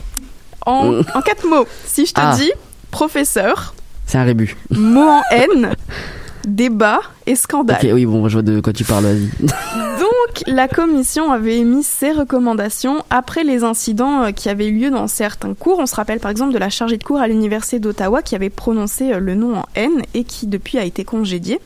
[0.66, 2.34] en, en quatre mots, si je te Ah.
[2.36, 2.50] dis
[2.90, 3.74] professeur,
[4.06, 4.56] C'est un rébut.
[4.70, 5.74] mot en haine,
[6.46, 7.78] débat et scandale.
[7.82, 9.28] Ok, oui, bon, je vois de quoi tu parles, vas-y.
[9.40, 14.90] Donc, la commission avait émis ses recommandations après les incidents euh, qui avaient eu lieu
[14.90, 15.78] dans certains cours.
[15.78, 18.50] On se rappelle par exemple de la chargée de cours à l'université d'Ottawa qui avait
[18.50, 21.60] prononcé euh, le nom en haine et qui depuis a été congédiée.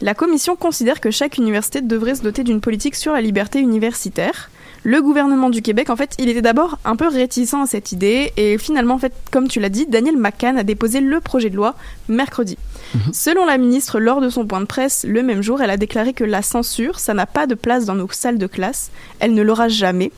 [0.00, 4.50] La commission considère que chaque université devrait se doter d'une politique sur la liberté universitaire.
[4.82, 8.32] Le gouvernement du Québec, en fait, il était d'abord un peu réticent à cette idée
[8.36, 11.56] et finalement, en fait, comme tu l'as dit, Daniel McCann a déposé le projet de
[11.56, 11.74] loi
[12.08, 12.58] mercredi.
[13.12, 16.12] Selon la ministre, lors de son point de presse le même jour, elle a déclaré
[16.12, 18.90] que la censure, ça n'a pas de place dans nos salles de classe,
[19.20, 20.12] elle ne l'aura jamais.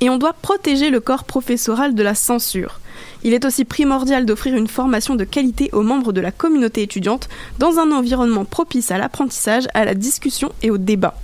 [0.00, 2.80] Et on doit protéger le corps professoral de la censure.
[3.22, 7.28] Il est aussi primordial d'offrir une formation de qualité aux membres de la communauté étudiante
[7.58, 11.14] dans un environnement propice à l'apprentissage, à la discussion et au débat.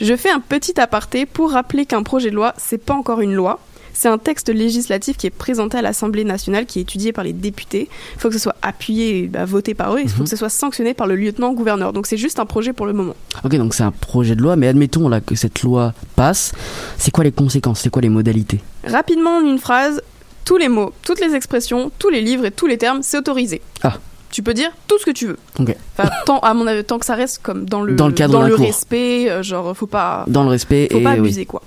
[0.00, 3.34] Je fais un petit aparté pour rappeler qu'un projet de loi, c'est pas encore une
[3.34, 3.60] loi.
[3.98, 7.32] C'est un texte législatif qui est présenté à l'Assemblée nationale, qui est étudié par les
[7.32, 7.88] députés.
[8.16, 10.00] Il faut que ce soit appuyé et bah, voté par eux.
[10.02, 11.94] Il faut que ce soit sanctionné par le lieutenant-gouverneur.
[11.94, 13.16] Donc c'est juste un projet pour le moment.
[13.42, 16.52] Ok, donc c'est un projet de loi, mais admettons là que cette loi passe.
[16.98, 17.80] C'est quoi les conséquences?
[17.80, 18.60] C'est quoi les modalités?
[18.84, 20.02] Rapidement, en une phrase,
[20.46, 23.60] tous les mots, toutes les expressions, tous les livres et tous les termes, c'est autorisé.
[23.82, 23.94] Ah.
[24.30, 25.36] Tu peux dire tout ce que tu veux.
[25.58, 25.74] Ok.
[25.98, 28.40] Enfin, tant, à mon avis, tant que ça reste comme dans le, Dans le cadre
[28.40, 28.64] la le cour.
[28.64, 31.18] respect, euh, genre, faut pas, Dans le respect faut et pas oui.
[31.18, 31.62] abuser, quoi.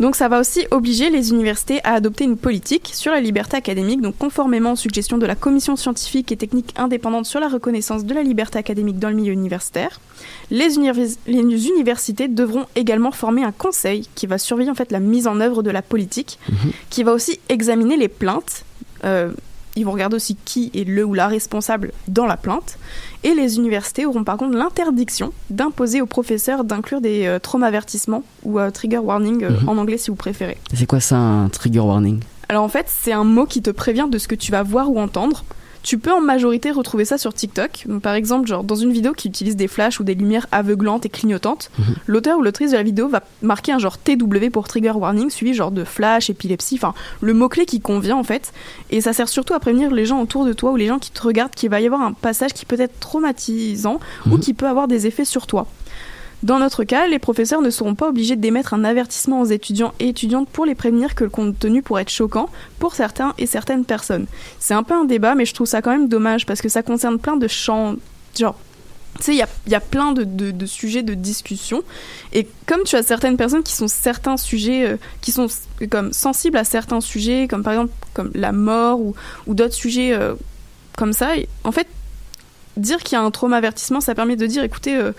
[0.00, 4.00] Donc ça va aussi obliger les universités à adopter une politique sur la liberté académique,
[4.00, 8.12] donc conformément aux suggestions de la Commission scientifique et technique indépendante sur la reconnaissance de
[8.12, 10.00] la liberté académique dans le milieu universitaire.
[10.50, 15.00] Les, univers- les universités devront également former un conseil qui va surveiller en fait la
[15.00, 16.38] mise en œuvre de la politique,
[16.90, 18.64] qui va aussi examiner les plaintes.
[19.04, 19.30] Euh,
[19.76, 22.78] ils vont regarder aussi qui est le ou la responsable dans la plainte.
[23.24, 28.58] Et les universités auront par contre l'interdiction d'imposer aux professeurs d'inclure des euh, traumavertissements ou
[28.60, 29.68] euh, trigger warning euh, Mhm.
[29.68, 30.58] en anglais si vous préférez.
[30.72, 32.20] C'est quoi ça, un trigger warning?
[32.48, 34.90] Alors en fait, c'est un mot qui te prévient de ce que tu vas voir
[34.90, 35.44] ou entendre.
[35.84, 37.84] Tu peux en majorité retrouver ça sur TikTok.
[37.86, 41.04] Donc, par exemple, genre dans une vidéo qui utilise des flashs ou des lumières aveuglantes
[41.04, 41.70] et clignotantes,
[42.06, 45.52] l'auteur ou l'autrice de la vidéo va marquer un genre TW pour trigger warning, suivi
[45.52, 48.54] genre de flash, épilepsie, enfin le mot-clé qui convient en fait.
[48.90, 51.10] Et ça sert surtout à prévenir les gens autour de toi ou les gens qui
[51.10, 54.66] te regardent qu'il va y avoir un passage qui peut être traumatisant ou qui peut
[54.66, 55.66] avoir des effets sur toi.
[56.42, 60.08] Dans notre cas, les professeurs ne seront pas obligés d'émettre un avertissement aux étudiants et
[60.08, 64.26] étudiantes pour les prévenir que le contenu pourrait être choquant pour certains et certaines personnes.
[64.58, 66.82] C'est un peu un débat, mais je trouve ça quand même dommage parce que ça
[66.82, 67.94] concerne plein de champs.
[68.38, 68.58] Genre,
[69.16, 71.82] tu sais, il y y a plein de, de- sujets de discussion.
[72.32, 75.46] Et comme tu as certaines personnes qui sont certains sujets, euh, qui sont
[75.90, 79.14] comme sensibles à certains sujets, comme par exemple comme la mort ou,
[79.46, 80.34] ou d'autres sujets euh,
[80.98, 81.30] comme ça,
[81.62, 81.86] en fait,
[82.76, 85.12] dire qu'il y a un trauma avertissement, ça permet de dire, écoutez, euh,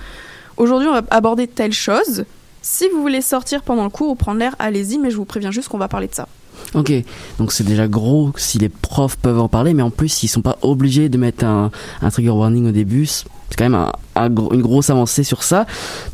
[0.57, 2.25] aujourd'hui on va aborder telle chose.
[2.61, 5.51] Si vous voulez sortir pendant le cours ou prendre l'air, allez-y, mais je vous préviens
[5.51, 6.27] juste qu'on va parler de ça.
[6.73, 6.91] Ok,
[7.37, 10.41] donc c'est déjà gros si les profs peuvent en parler, mais en plus s'ils sont
[10.41, 11.69] pas obligés de mettre un,
[12.01, 13.07] un trigger warning au début,
[13.49, 15.65] c'est quand même un, un gros- une grosse avancée sur ça.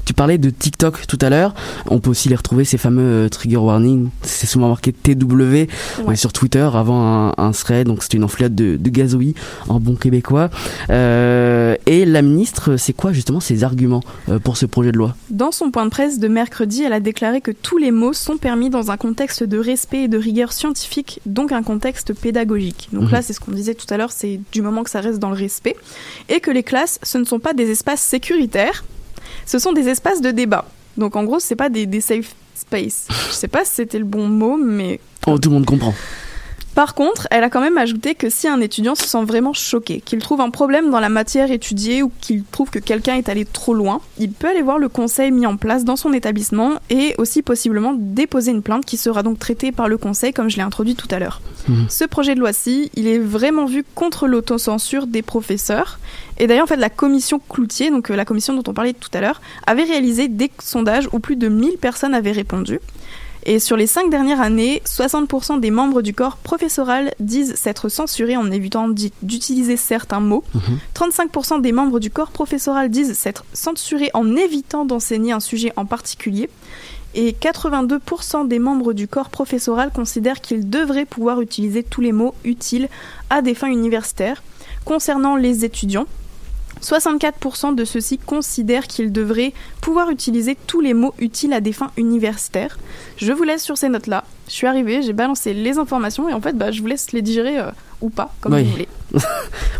[0.05, 1.53] Tu parlais de TikTok tout à l'heure,
[1.87, 5.67] on peut aussi les retrouver ces fameux euh, trigger warning, c'est souvent marqué TW,
[6.05, 9.35] on est sur Twitter avant un, un thread, donc c'est une enfilade de, de gazouillis
[9.69, 10.49] en bon québécois.
[10.89, 15.15] Euh, et la ministre, c'est quoi justement ses arguments euh, pour ce projet de loi?
[15.29, 18.37] Dans son point de presse de mercredi, elle a déclaré que tous les mots sont
[18.37, 22.89] permis dans un contexte de respect et de rigueur scientifique, donc un contexte pédagogique.
[22.91, 23.11] Donc Mhm.
[23.11, 25.29] là, c'est ce qu'on disait tout à l'heure, c'est du moment que ça reste dans
[25.29, 25.75] le respect.
[26.29, 28.83] Et que les classes, ce ne sont pas des espaces sécuritaires,
[29.45, 30.65] ce sont des espaces de débat.
[30.97, 33.07] Donc en gros, c'est pas des, safe space.
[33.29, 35.93] Je sais pas si c'était le bon mot, mais Oh, tout le monde comprend.
[36.75, 40.01] Par contre, elle a quand même ajouté que si un étudiant se sent vraiment choqué,
[40.01, 43.45] qu'il trouve un problème dans la matière étudiée ou qu'il trouve que quelqu'un est allé
[43.45, 47.13] trop loin, il peut aller voir le conseil mis en place dans son établissement et
[47.17, 50.63] aussi possiblement déposer une plainte qui sera donc traitée par le conseil comme je l'ai
[50.63, 51.41] introduit tout à l'heure.
[51.67, 51.87] Mhm.
[51.89, 55.99] Ce projet de loi-ci, il est vraiment vu contre l'autocensure des professeurs.
[56.37, 59.09] Et d'ailleurs, en fait, la commission Cloutier, donc euh, la commission dont on parlait tout
[59.13, 62.79] à l'heure, avait réalisé des sondages où plus de 1000 personnes avaient répondu.
[63.43, 68.37] Et sur les cinq dernières années, 60% des membres du corps professoral disent s'être censurés
[68.37, 70.43] en évitant d'utiliser certains mots.
[70.95, 75.85] 35% des membres du corps professoral disent s'être censurés en évitant d'enseigner un sujet en
[75.85, 76.49] particulier.
[77.13, 82.35] Et 82% des membres du corps professoral considèrent qu'ils devraient pouvoir utiliser tous les mots
[82.45, 82.87] utiles
[83.29, 84.43] à des fins universitaires.
[84.85, 86.07] Concernant les étudiants,
[86.81, 91.91] 64% de ceux-ci considèrent qu'ils devraient pouvoir utiliser tous les mots utiles à des fins
[91.97, 92.77] universitaires.
[93.17, 94.23] Je vous laisse sur ces notes-là.
[94.47, 97.21] Je suis arrivée, j'ai balancé les informations et en fait, bah, je vous laisse les
[97.21, 97.69] digérer euh,
[98.01, 98.63] ou pas, comme Oui.
[98.63, 98.87] vous voulez.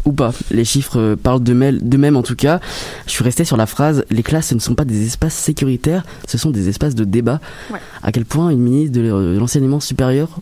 [0.06, 0.32] ou pas.
[0.52, 2.60] Les chiffres euh, parlent d'eux-mêmes en tout cas.
[3.08, 6.38] Je suis resté sur la phrase les classes ne sont pas des espaces sécuritaires, ce
[6.38, 7.40] sont des espaces de débat.
[7.72, 7.80] Ouais.
[8.04, 10.40] À quel point une ministre de l'e- de l'enseignement supérieur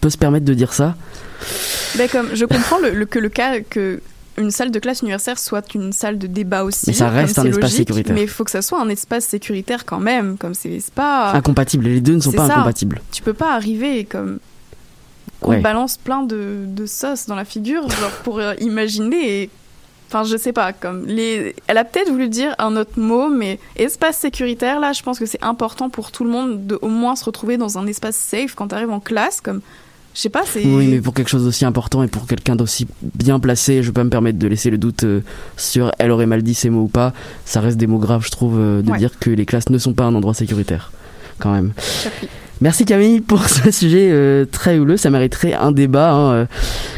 [0.00, 0.96] peut se permettre de dire ça?
[1.96, 4.00] Ben, comme je comprends le, le- que le cas que
[4.38, 6.86] une salle de classe universitaire soit une salle de débat aussi.
[6.88, 8.14] Mais ça reste un espace logique, sécuritaire.
[8.14, 11.32] Mais il faut que ça soit un espace sécuritaire quand même, comme c'est pas.
[11.32, 12.54] Incompatibles, les deux ne sont pas ça.
[12.56, 13.00] incompatibles.
[13.12, 14.38] Tu peux pas arriver comme
[15.42, 15.60] on Ouais.
[15.60, 19.42] balance plein de, de sauce dans la figure, genre pour euh, imaginer.
[19.42, 19.50] Et...
[20.08, 21.54] Enfin, je sais pas, comme les.
[21.66, 25.26] Elle a peut-être voulu dire un autre mot, mais espace sécuritaire, là, je pense que
[25.26, 28.54] c'est important pour tout le monde de au moins se retrouver dans un espace safe
[28.54, 29.60] quand t'arrives en classe, comme.
[30.14, 30.64] Je sais pas, c'est.
[30.64, 33.94] Oui, mais pour quelque chose d'aussi important et pour quelqu'un d'aussi bien placé, je peux
[33.94, 35.20] pas me permettre de laisser le doute euh,
[35.56, 37.12] sur elle aurait mal dit ces mots ou pas.
[37.44, 38.98] Ça reste des mots graves, je trouve, euh, de Ouais.
[38.98, 40.92] dire que les classes ne sont pas un endroit sécuritaire,
[41.40, 41.72] quand même.
[42.60, 44.96] Merci Camille pour ce sujet euh, très houleux.
[44.96, 46.12] Ça mériterait un débat.
[46.12, 46.46] hein, euh,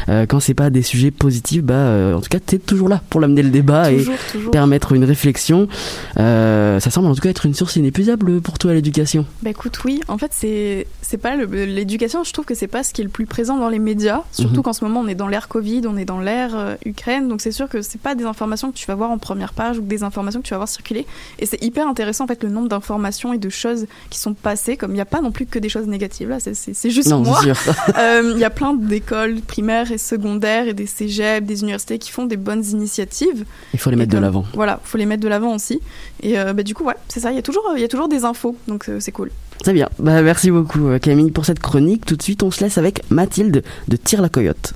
[0.09, 3.01] euh, quand c'est pas des sujets positifs, bah, euh, en tout cas, t'es toujours là
[3.09, 4.51] pour l'amener le débat Toujours, et toujours.
[4.51, 5.67] permettre une réflexion.
[6.15, 9.25] Ça semble en tout cas être une source inépuisable pour toi à l'éducation.
[9.41, 10.01] Bah écoute, oui.
[10.07, 12.23] En fait, c'est c'est pas l'éducation.
[12.23, 14.21] Je trouve que c'est pas ce qui est le plus présent dans les médias.
[14.31, 14.61] Surtout Mhm.
[14.63, 17.27] qu'en ce moment, on est dans l'ère Covid, on est dans l'ère Ukraine.
[17.27, 19.79] Donc c'est sûr que c'est pas des informations que tu vas voir en première page
[19.79, 21.05] ou des informations que tu vas voir circuler.
[21.39, 24.77] Et c'est hyper intéressant en fait le nombre d'informations et de choses qui sont passées.
[24.77, 26.37] Comme il n'y a pas non plus que des choses négatives là.
[26.39, 27.41] c'est- juste Non, moi.
[27.97, 32.11] Euh, Il y a plein d'écoles primaires et secondaires et des cégeps, des universités qui
[32.11, 33.45] font des bonnes initiatives.
[33.73, 34.45] Il faut les Et mettre de l'avant.
[34.53, 35.79] Voilà, faut les mettre de l'avant aussi.
[36.21, 37.31] Et euh, bah, du coup, ouais, c'est ça.
[37.31, 39.31] Il y a toujours, il y a toujours des infos, donc euh, c'est cool.
[39.63, 39.89] Très bien.
[39.99, 42.05] Bah, merci beaucoup Camille pour cette chronique.
[42.05, 44.73] Tout de suite, on se laisse avec Mathilde de Tire la Coyote.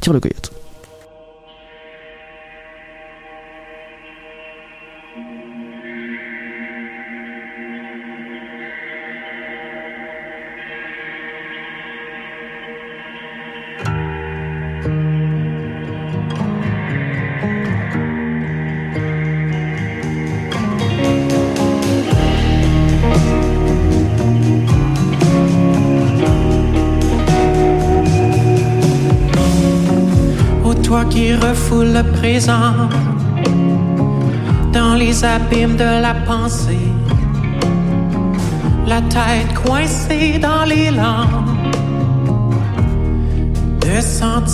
[0.00, 0.52] Tire le Coyote.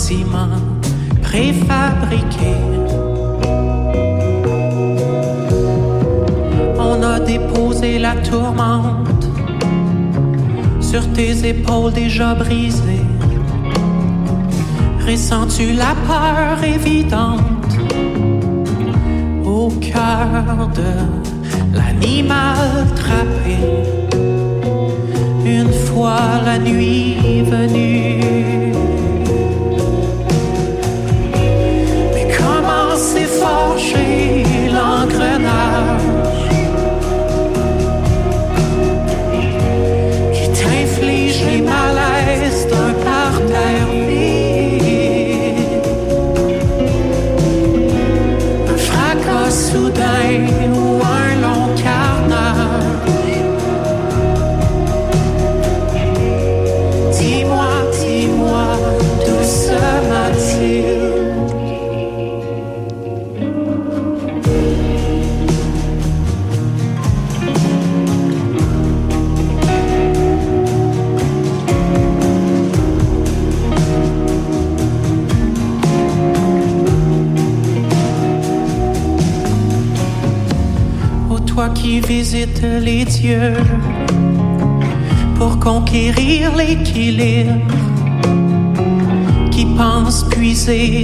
[0.07, 0.47] Sentiments
[1.21, 2.63] préfabriqués.
[6.79, 9.27] On a déposé la tourmente
[10.79, 13.05] sur tes épaules déjà brisées.
[15.05, 17.73] Ressens-tu la peur évidente
[19.45, 23.57] au cœur de l'animal trappé?
[25.45, 28.57] Une fois la nuit venue?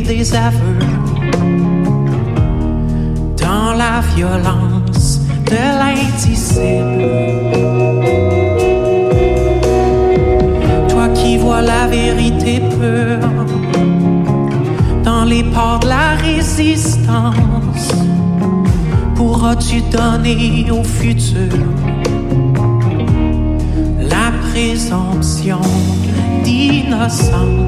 [0.04, 0.80] Des aveux
[3.41, 7.04] dans la violence de l'indicible.
[10.89, 13.30] Toi qui vois la vérité pure
[15.04, 17.91] dans les ports de la résistance,
[19.16, 21.58] pourras-tu donner au futur
[23.99, 25.62] la présomption
[26.43, 27.62] d'innocence?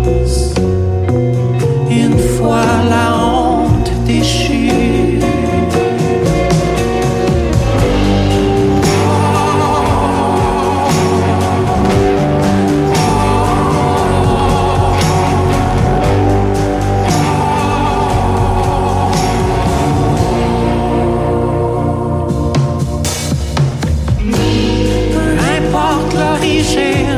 [26.65, 27.14] kisses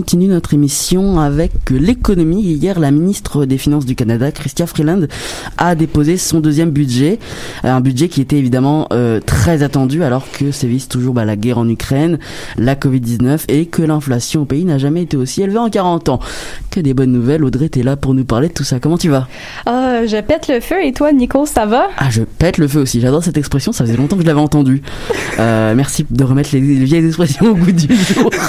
[0.00, 2.40] continue notre émission avec l'économie.
[2.40, 5.02] Hier, la ministre des Finances du Canada, Chrystia Freeland,
[5.58, 7.18] a déposé son deuxième budget.
[7.64, 11.58] Un budget qui était évidemment euh, très attendu alors que sévissent toujours bah, la guerre
[11.58, 12.18] en Ukraine,
[12.56, 16.20] la Covid-19 et que l'inflation au pays n'a jamais été aussi élevée en 40 ans.
[16.70, 17.42] Que des bonnes nouvelles.
[17.42, 18.78] Audrey, t'es là pour nous parler de tout ça.
[18.78, 19.26] Comment tu vas?
[19.66, 21.88] Ah, je pète le feu et toi, Nico, ça va?
[21.98, 23.00] Ah, je pète le feu aussi.
[23.00, 23.72] J'adore cette expression.
[23.72, 24.80] Ça faisait longtemps que je l'avais entendue.
[25.40, 28.30] Euh, merci de remettre les, les vieilles expressions au goût du jour.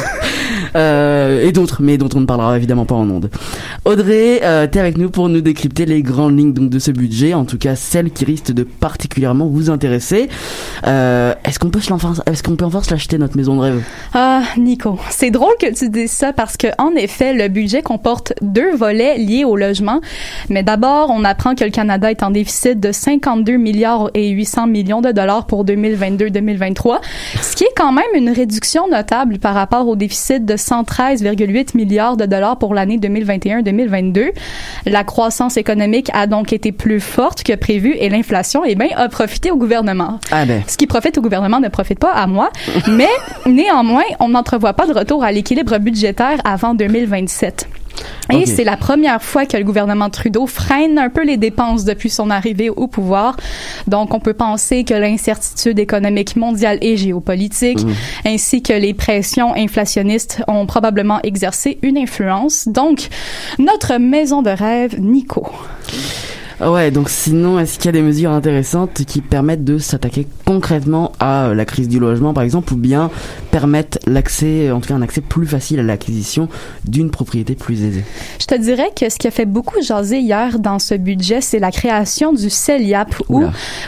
[0.74, 3.30] Euh, et d'autres, mais dont on ne parlera évidemment pas en ondes.
[3.84, 7.34] Audrey, euh, t'es avec nous pour nous décrypter les grandes lignes donc de ce budget,
[7.34, 10.30] en tout cas celles qui risquent de particulièrement vous intéresser.
[10.88, 13.61] Euh, est-ce qu'on peut se l'enfin- est-ce qu'on peut enfin se l'acheter notre maison de
[13.61, 13.84] rêve?
[14.13, 17.82] Ah, Nico, c'est drôle que tu dises ça parce que, en effet, le budget
[18.12, 20.01] comporte deux volets liés au logement.
[20.49, 24.68] Mais d'abord, on apprend que le Canada est en déficit de 52 milliards et 800
[24.68, 26.99] millions de dollars pour 2022-2023,
[27.41, 32.18] ce qui est quand même une réduction notable par rapport au déficit de 113,8 milliards
[32.18, 34.32] de dollars pour l'année 2021-2022.
[34.86, 39.07] La croissance économique a donc été plus forte que prévu et l'inflation, eh bien, a
[39.07, 40.20] profité au gouvernement.
[40.32, 40.64] Ah ben.
[40.68, 42.49] Ce qui profite au gouvernement ne profite pas à moi,
[42.89, 43.07] mais
[43.45, 47.70] néanmoins, on n'entrevoit pas de retour à l'équilibre budgétaire avant 2027.
[48.31, 52.09] Et c'est la première fois que le gouvernement Trudeau freine un peu les dépenses depuis
[52.09, 53.35] son arrivée au pouvoir.
[53.87, 57.93] Donc, on peut penser que l'incertitude économique mondiale et géopolitique, Mhm.
[58.25, 62.67] ainsi que les pressions inflationnistes ont probablement exercé une influence.
[62.67, 63.09] Donc,
[63.59, 65.51] notre maison de rêve, Nico.
[66.64, 71.12] Ouais, donc sinon, est-ce qu'il y a des mesures intéressantes qui permettent de s'attaquer concrètement
[71.20, 73.09] à euh, la crise du logement, par exemple, ou bien
[73.49, 76.49] permettent l'accès, en tout cas un accès plus facile à l'acquisition
[76.86, 78.03] d'une propriété plus aisée?
[78.39, 81.57] Je te dirais que ce qui a fait beaucoup jaser hier dans ce budget, c'est
[81.57, 83.43] la création du CELIAP ou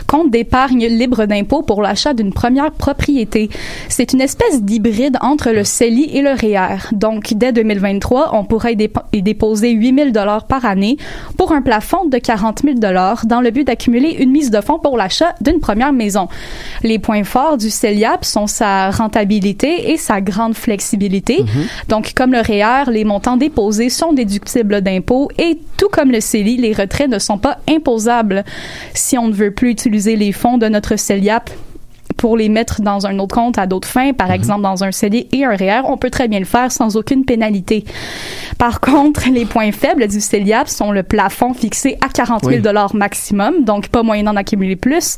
[0.08, 3.50] compte d'épargne libre d'impôt pour l'achat d'une première propriété.
[3.88, 6.88] C'est une espèce d'hybride entre le CELI et le REER.
[6.92, 10.96] Donc, dès 2023, on pourrait y, dépo- y déposer 8 000 dollars par année
[11.36, 14.78] pour un plafond de 40 000 dollars dans le but d'accumuler une mise de fonds
[14.78, 16.28] pour l'achat d'une première maison.
[16.82, 21.44] Les points forts du CELIAP sont sa rentabilité et sa grande flexibilité.
[21.88, 26.56] Donc, comme le REER, les montants déposés sont déductibles d'impôts et tout comme le CELI,
[26.56, 28.44] les retraits ne sont pas imposables.
[28.94, 31.50] Si on ne veut plus utiliser les fonds de notre CELIAP
[32.16, 35.26] pour les mettre dans un autre compte à d'autres fins, par exemple dans un CELI
[35.32, 37.84] et un REER, on peut très bien le faire sans aucune pénalité.
[38.58, 42.60] Par contre, les points faibles du CELIAP sont le plafond fixé à 40 000 Oui.
[42.60, 45.16] dollars maximum, donc pas moyen d'en accumuler plus.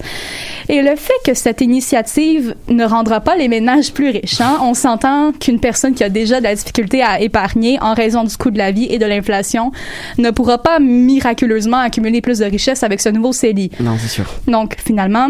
[0.69, 4.75] Et le fait que cette initiative ne rendra pas les ménages plus riches, hein, on
[4.75, 8.51] s'entend qu'une personne qui a déjà de la difficulté à épargner en raison du coût
[8.51, 9.71] de la vie et de l'inflation
[10.19, 13.71] ne pourra pas miraculeusement accumuler plus de richesses avec ce nouveau CELI.
[13.81, 14.25] Non, c'est sûr.
[14.49, 15.29] Donc, finalement,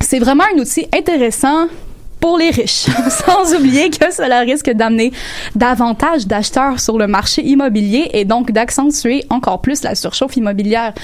[0.00, 1.68] c'est vraiment un outil intéressant
[2.20, 2.86] pour les riches,
[3.26, 5.12] sans oublier que cela risque d'amener
[5.54, 10.94] davantage d'acheteurs sur le marché immobilier et donc d'accentuer encore plus la surchauffe immobilière.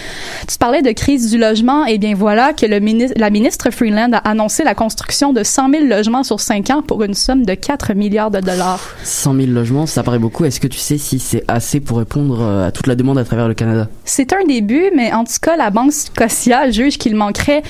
[0.49, 4.13] Tu parlais de crise du logement, et bien voilà que le ministre, la ministre Freeland
[4.13, 7.55] a annoncé la construction de 100 000 logements sur 5 ans pour une somme de
[7.55, 8.81] 4 milliards de dollars.
[9.03, 10.45] 100 000 logements, ça paraît beaucoup.
[10.45, 13.25] Est-ce que tu sais si c'est assez pour répondre euh, à toute la demande à
[13.25, 13.89] travers le Canada?
[14.05, 17.63] C'est un début, mais en tout cas, la Banque Scotia juge qu'il manquerait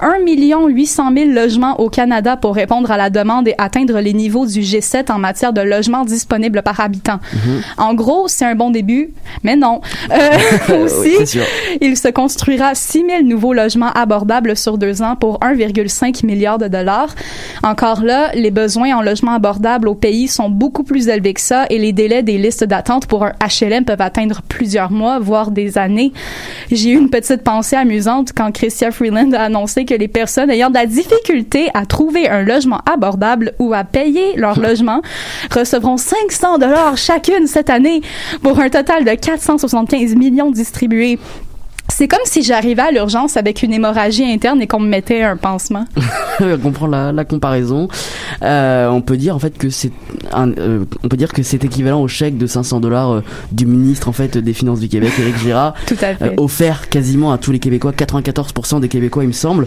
[0.00, 0.18] 1
[0.68, 4.60] 800 000 logements au Canada pour répondre à la demande et atteindre les niveaux du
[4.60, 7.20] G7 en matière de logements disponibles par habitant.
[7.78, 9.10] En gros, c'est un bon début,
[9.42, 9.80] mais non.
[10.10, 11.42] Euh, aussi, Oui,
[11.80, 16.68] il se construira 6 000 nouveaux logements abordables sur deux ans pour 1,5 milliard de
[16.68, 17.14] dollars.
[17.62, 21.66] Encore là, les besoins en logements abordables au pays sont beaucoup plus élevés que ça
[21.70, 25.78] et les délais des listes d'attente pour un HLM peuvent atteindre plusieurs mois, voire des
[25.78, 26.12] années.
[26.70, 30.68] J'ai eu une petite pensée amusante quand Christian Freeland a annoncé que les personnes ayant
[30.68, 35.02] de la difficulté à trouver un logement abordable ou à payer leur logement
[35.50, 38.02] recevront 500 dollars chacune cette année
[38.42, 41.18] pour un total de 475 millions distribués.
[41.94, 45.36] C'est comme si j'arrivais à l'urgence avec une hémorragie interne et qu'on me mettait un
[45.36, 45.84] pansement.
[46.40, 47.88] on comprend la, la comparaison.
[48.42, 49.92] Euh, on peut dire en fait que c'est
[50.34, 53.20] euh, on peut dire que c'est équivalent au chèque de 500 dollars euh,
[53.52, 56.34] du ministre en fait des Finances du Québec, Éric Girard, Tout à fait.
[56.38, 59.66] offert quasiment à tous les Québécois, 94% des Québécois il me semble.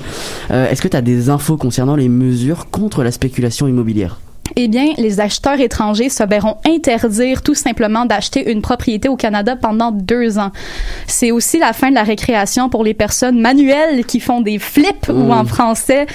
[0.50, 4.18] Est-ce que tu as des infos concernant les mesures contre la spéculation immobilière?
[4.56, 9.56] Eh bien, les acheteurs étrangers se verront interdire tout simplement d'acheter une propriété au Canada
[9.56, 10.52] pendant deux ans.
[11.08, 15.10] C'est aussi la fin de la récréation pour les personnes manuelles qui font des flips
[15.10, 16.06] ou en français,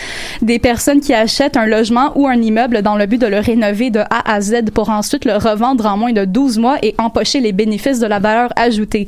[0.43, 3.91] des personnes qui achètent un logement ou un immeuble dans le but de le rénover
[3.91, 7.41] de A à Z pour ensuite le revendre en moins de 12 mois et empocher
[7.41, 9.07] les bénéfices de la valeur ajoutée.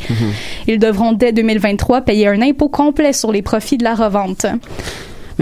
[0.67, 4.47] Ils devront dès 2023 payer un impôt complet sur les profits de la revente.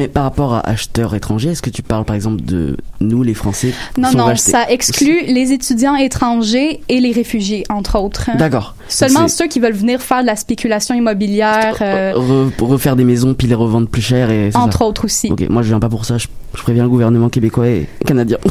[0.01, 3.35] Mais par rapport à acheteurs étrangers, est-ce que tu parles par exemple de nous les
[3.35, 8.31] Français Non, non, ça exclut les étudiants étrangers et les réfugiés, entre autres.
[8.39, 8.75] D'accord.
[8.89, 13.35] Seulement ceux qui veulent venir faire de la spéculation immobilière, euh, Re- refaire des maisons
[13.35, 14.85] puis les revendre plus cher et entre ça.
[14.87, 15.31] autres aussi.
[15.31, 18.39] Ok, moi je viens pas pour ça, je, je préviens le gouvernement québécois et canadien.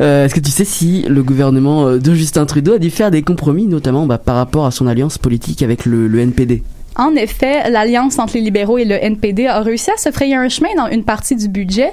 [0.00, 3.10] Euh, Est-ce que tu sais si le gouvernement euh, de Justin Trudeau a dû faire
[3.10, 6.62] des compromis, notamment bah, par rapport à son alliance politique avec le, le NPD
[6.96, 10.48] En effet, l'alliance entre les libéraux et le NPD a réussi à se frayer un
[10.48, 11.90] chemin dans une partie du budget.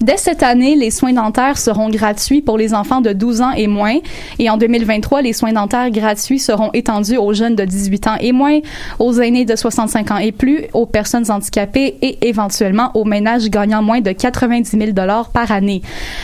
[0.00, 3.66] Dès cette année, les soins dentaires seront gratuits pour les enfants de 12 ans et
[3.66, 3.98] moins.
[4.38, 8.32] Et en 2023, les soins dentaires gratuits seront étendus aux jeunes de 18 ans et
[8.32, 8.60] moins,
[8.98, 13.82] aux aînés de 65 ans et plus, aux personnes handicapées et éventuellement aux ménages gagnant
[13.82, 15.82] moins de 90 000 dollars par année.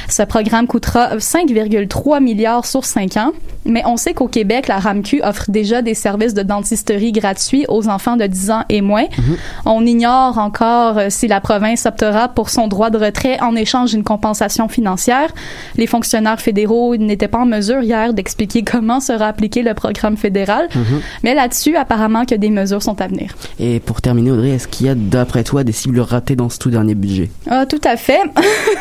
[0.08, 3.32] Ce programme coûtera 5,3 milliards sur 5 ans.
[3.68, 7.86] Mais on sait qu'au Québec, la RAMQ offre déjà des services de dentisterie gratuits aux
[7.88, 9.04] enfants de 10 ans et moins.
[9.66, 13.90] On ignore encore euh, si la province optera pour son droit de retrait en échange
[13.90, 15.30] d'une compensation financière.
[15.76, 20.68] Les fonctionnaires fédéraux n'étaient pas en mesure hier d'expliquer comment sera appliqué le programme fédéral.
[21.22, 23.34] Mais là-dessus, apparemment que des mesures sont à venir.
[23.60, 26.58] Et pour terminer, Audrey, est-ce qu'il y a d'après toi des cibles ratées dans ce
[26.58, 27.30] tout dernier budget?
[27.50, 28.20] Ah, tout à fait.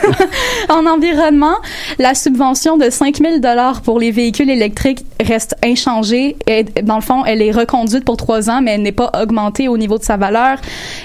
[0.70, 1.56] en environnement,
[2.00, 4.77] la subvention de 5 000 dollars pour les véhicules électriques
[5.20, 6.36] reste inchangée.
[6.48, 9.68] Et, dans le fond, elle est reconduite pour trois ans, mais elle n'est pas augmentée
[9.68, 10.58] au niveau de sa valeur.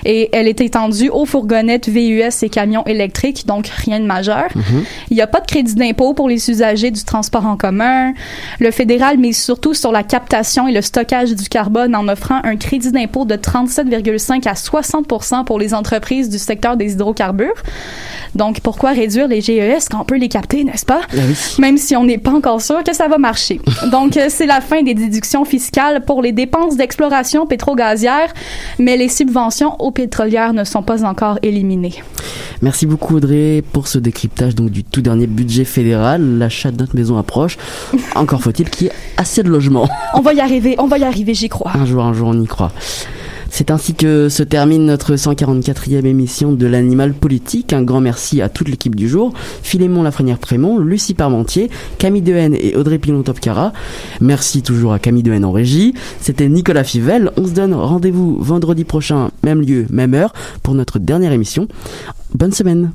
[0.05, 4.49] Et elle est étendue aux fourgonnettes VUS et camions électriques, donc rien de majeur.
[5.11, 8.13] Il n'y a pas de crédit d'impôt pour les usagers du transport en commun.
[8.61, 12.57] Le fédéral mise surtout sur la captation et le stockage du carbone en offrant un
[12.57, 17.63] crédit d'impôt de 37,5 à 60% pour les entreprises du secteur des hydrocarbures.
[18.35, 21.03] Donc, pourquoi réduire les GES quand on peut les capter, n'est-ce pas?
[21.59, 23.61] Même si on n'est pas encore sûr que ça va marcher.
[23.91, 28.33] Donc, euh, c'est la fin des déductions fiscales pour les dépenses d'exploration pétro-gazière,
[28.79, 32.03] mais les subventions aux pétrolières ne sont pas encore éliminées.
[32.61, 36.39] Merci beaucoup Audrey pour ce décryptage donc du tout dernier budget fédéral.
[36.39, 37.59] L'achat de notre maison approche.
[38.15, 39.89] Encore faut-il qu'il y ait assez de logements.
[40.15, 41.73] On va y arriver, on va y arriver, j'y crois.
[41.75, 42.73] Un jour, un jour, on y croit.
[43.55, 47.75] C'est ainsi que se termine notre 144e émission de l'Animal Politique.
[47.75, 49.35] Un grand merci à toute l'équipe du jour.
[49.63, 53.75] Philémon Lafrenière-Prémont, Lucie Parmentier, Camille Dehaene et Audrey Pilon-Topcara.
[54.23, 55.93] Merci toujours à Camille Dehaene en régie.
[56.19, 57.31] C'était Nicolas Fivel.
[57.37, 60.33] On se donne rendez-vous vendredi prochain, même lieu, même heure,
[60.63, 61.69] pour notre dernière émission.
[62.35, 62.91] Bonne semaine.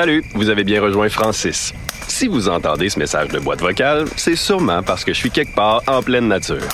[0.00, 1.74] Salut, vous avez bien rejoint Francis.
[2.08, 5.54] Si vous entendez ce message de boîte vocale, c'est sûrement parce que je suis quelque
[5.54, 6.66] part en pleine nature.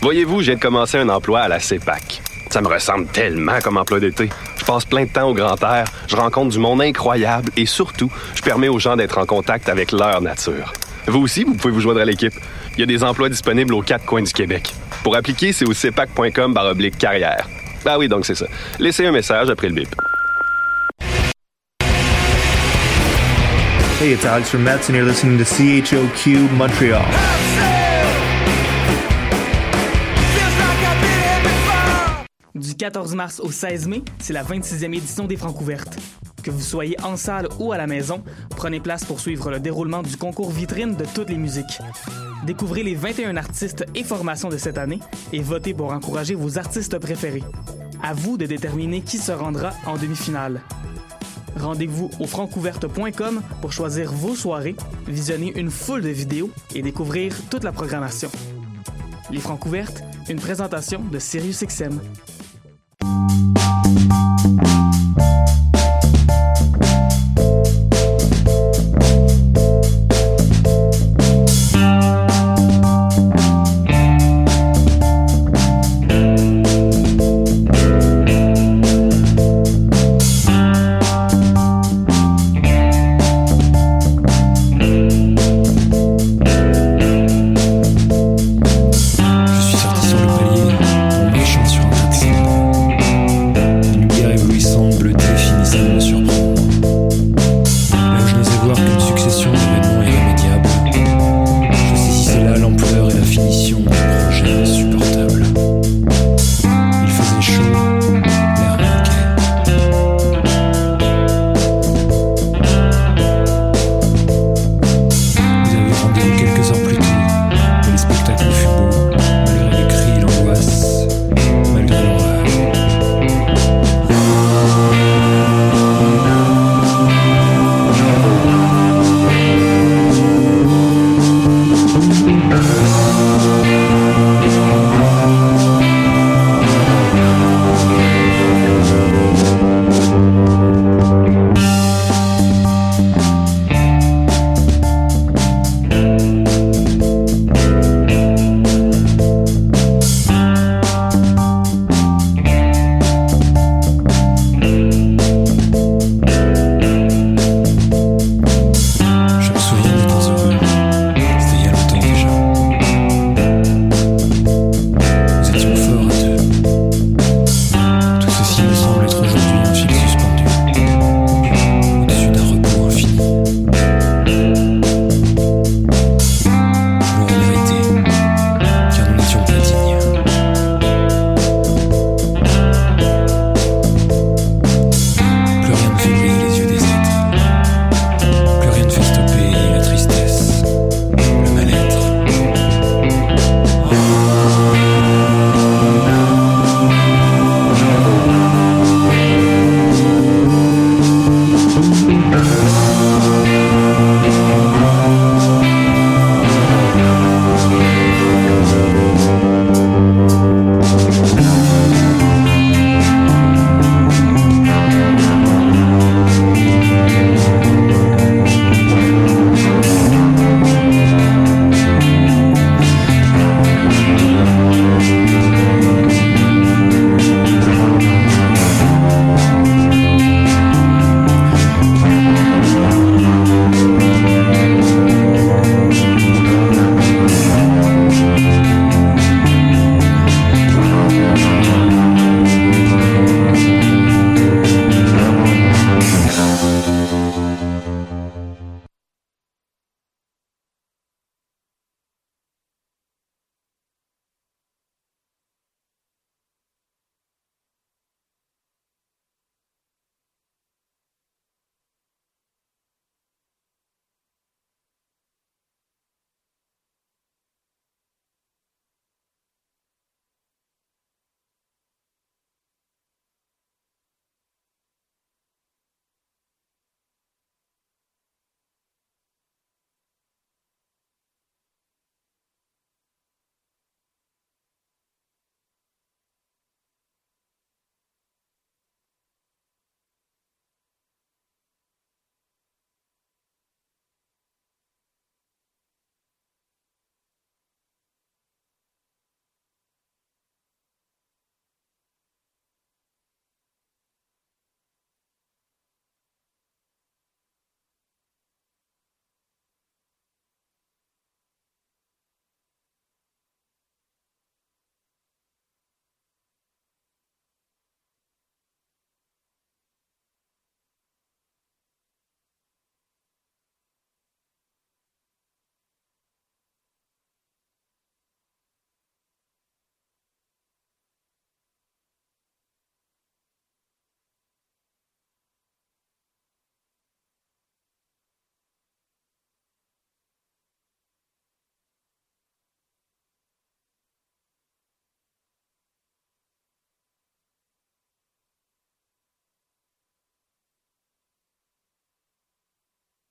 [0.00, 2.20] Voyez-vous, j'ai commencé un emploi à la CEPAC.
[2.50, 4.30] Ça me ressemble tellement comme emploi d'été.
[4.56, 8.10] Je passe plein de temps au grand air, je rencontre du monde incroyable et surtout,
[8.34, 10.72] je permets aux gens d'être en contact avec leur nature.
[11.06, 12.34] Vous aussi, vous pouvez vous joindre à l'équipe.
[12.72, 14.74] Il y a des emplois disponibles aux quatre coins du Québec.
[15.04, 16.58] Pour appliquer, c'est au cepac.com
[16.98, 17.48] carrière.
[17.86, 18.46] Ah oui, donc c'est ça.
[18.80, 20.01] Laissez un message après le bip.
[24.02, 27.04] Hey, it's Alex from Mets, and you're listening to CHOQ Montreal.
[32.52, 35.96] Du 14 mars au 16 mai, c'est la 26e édition des Francs ouvertes.
[36.42, 38.24] Que vous soyez en salle ou à la maison,
[38.56, 41.78] prenez place pour suivre le déroulement du concours vitrine de toutes les musiques.
[42.44, 44.98] Découvrez les 21 artistes et formations de cette année
[45.32, 47.44] et votez pour encourager vos artistes préférés.
[48.02, 50.60] À vous de déterminer qui se rendra en demi-finale.
[51.56, 54.76] Rendez-vous au francouverte.com pour choisir vos soirées,
[55.06, 58.30] visionner une foule de vidéos et découvrir toute la programmation.
[59.30, 62.00] Les Francouvertes, une présentation de SiriusXM.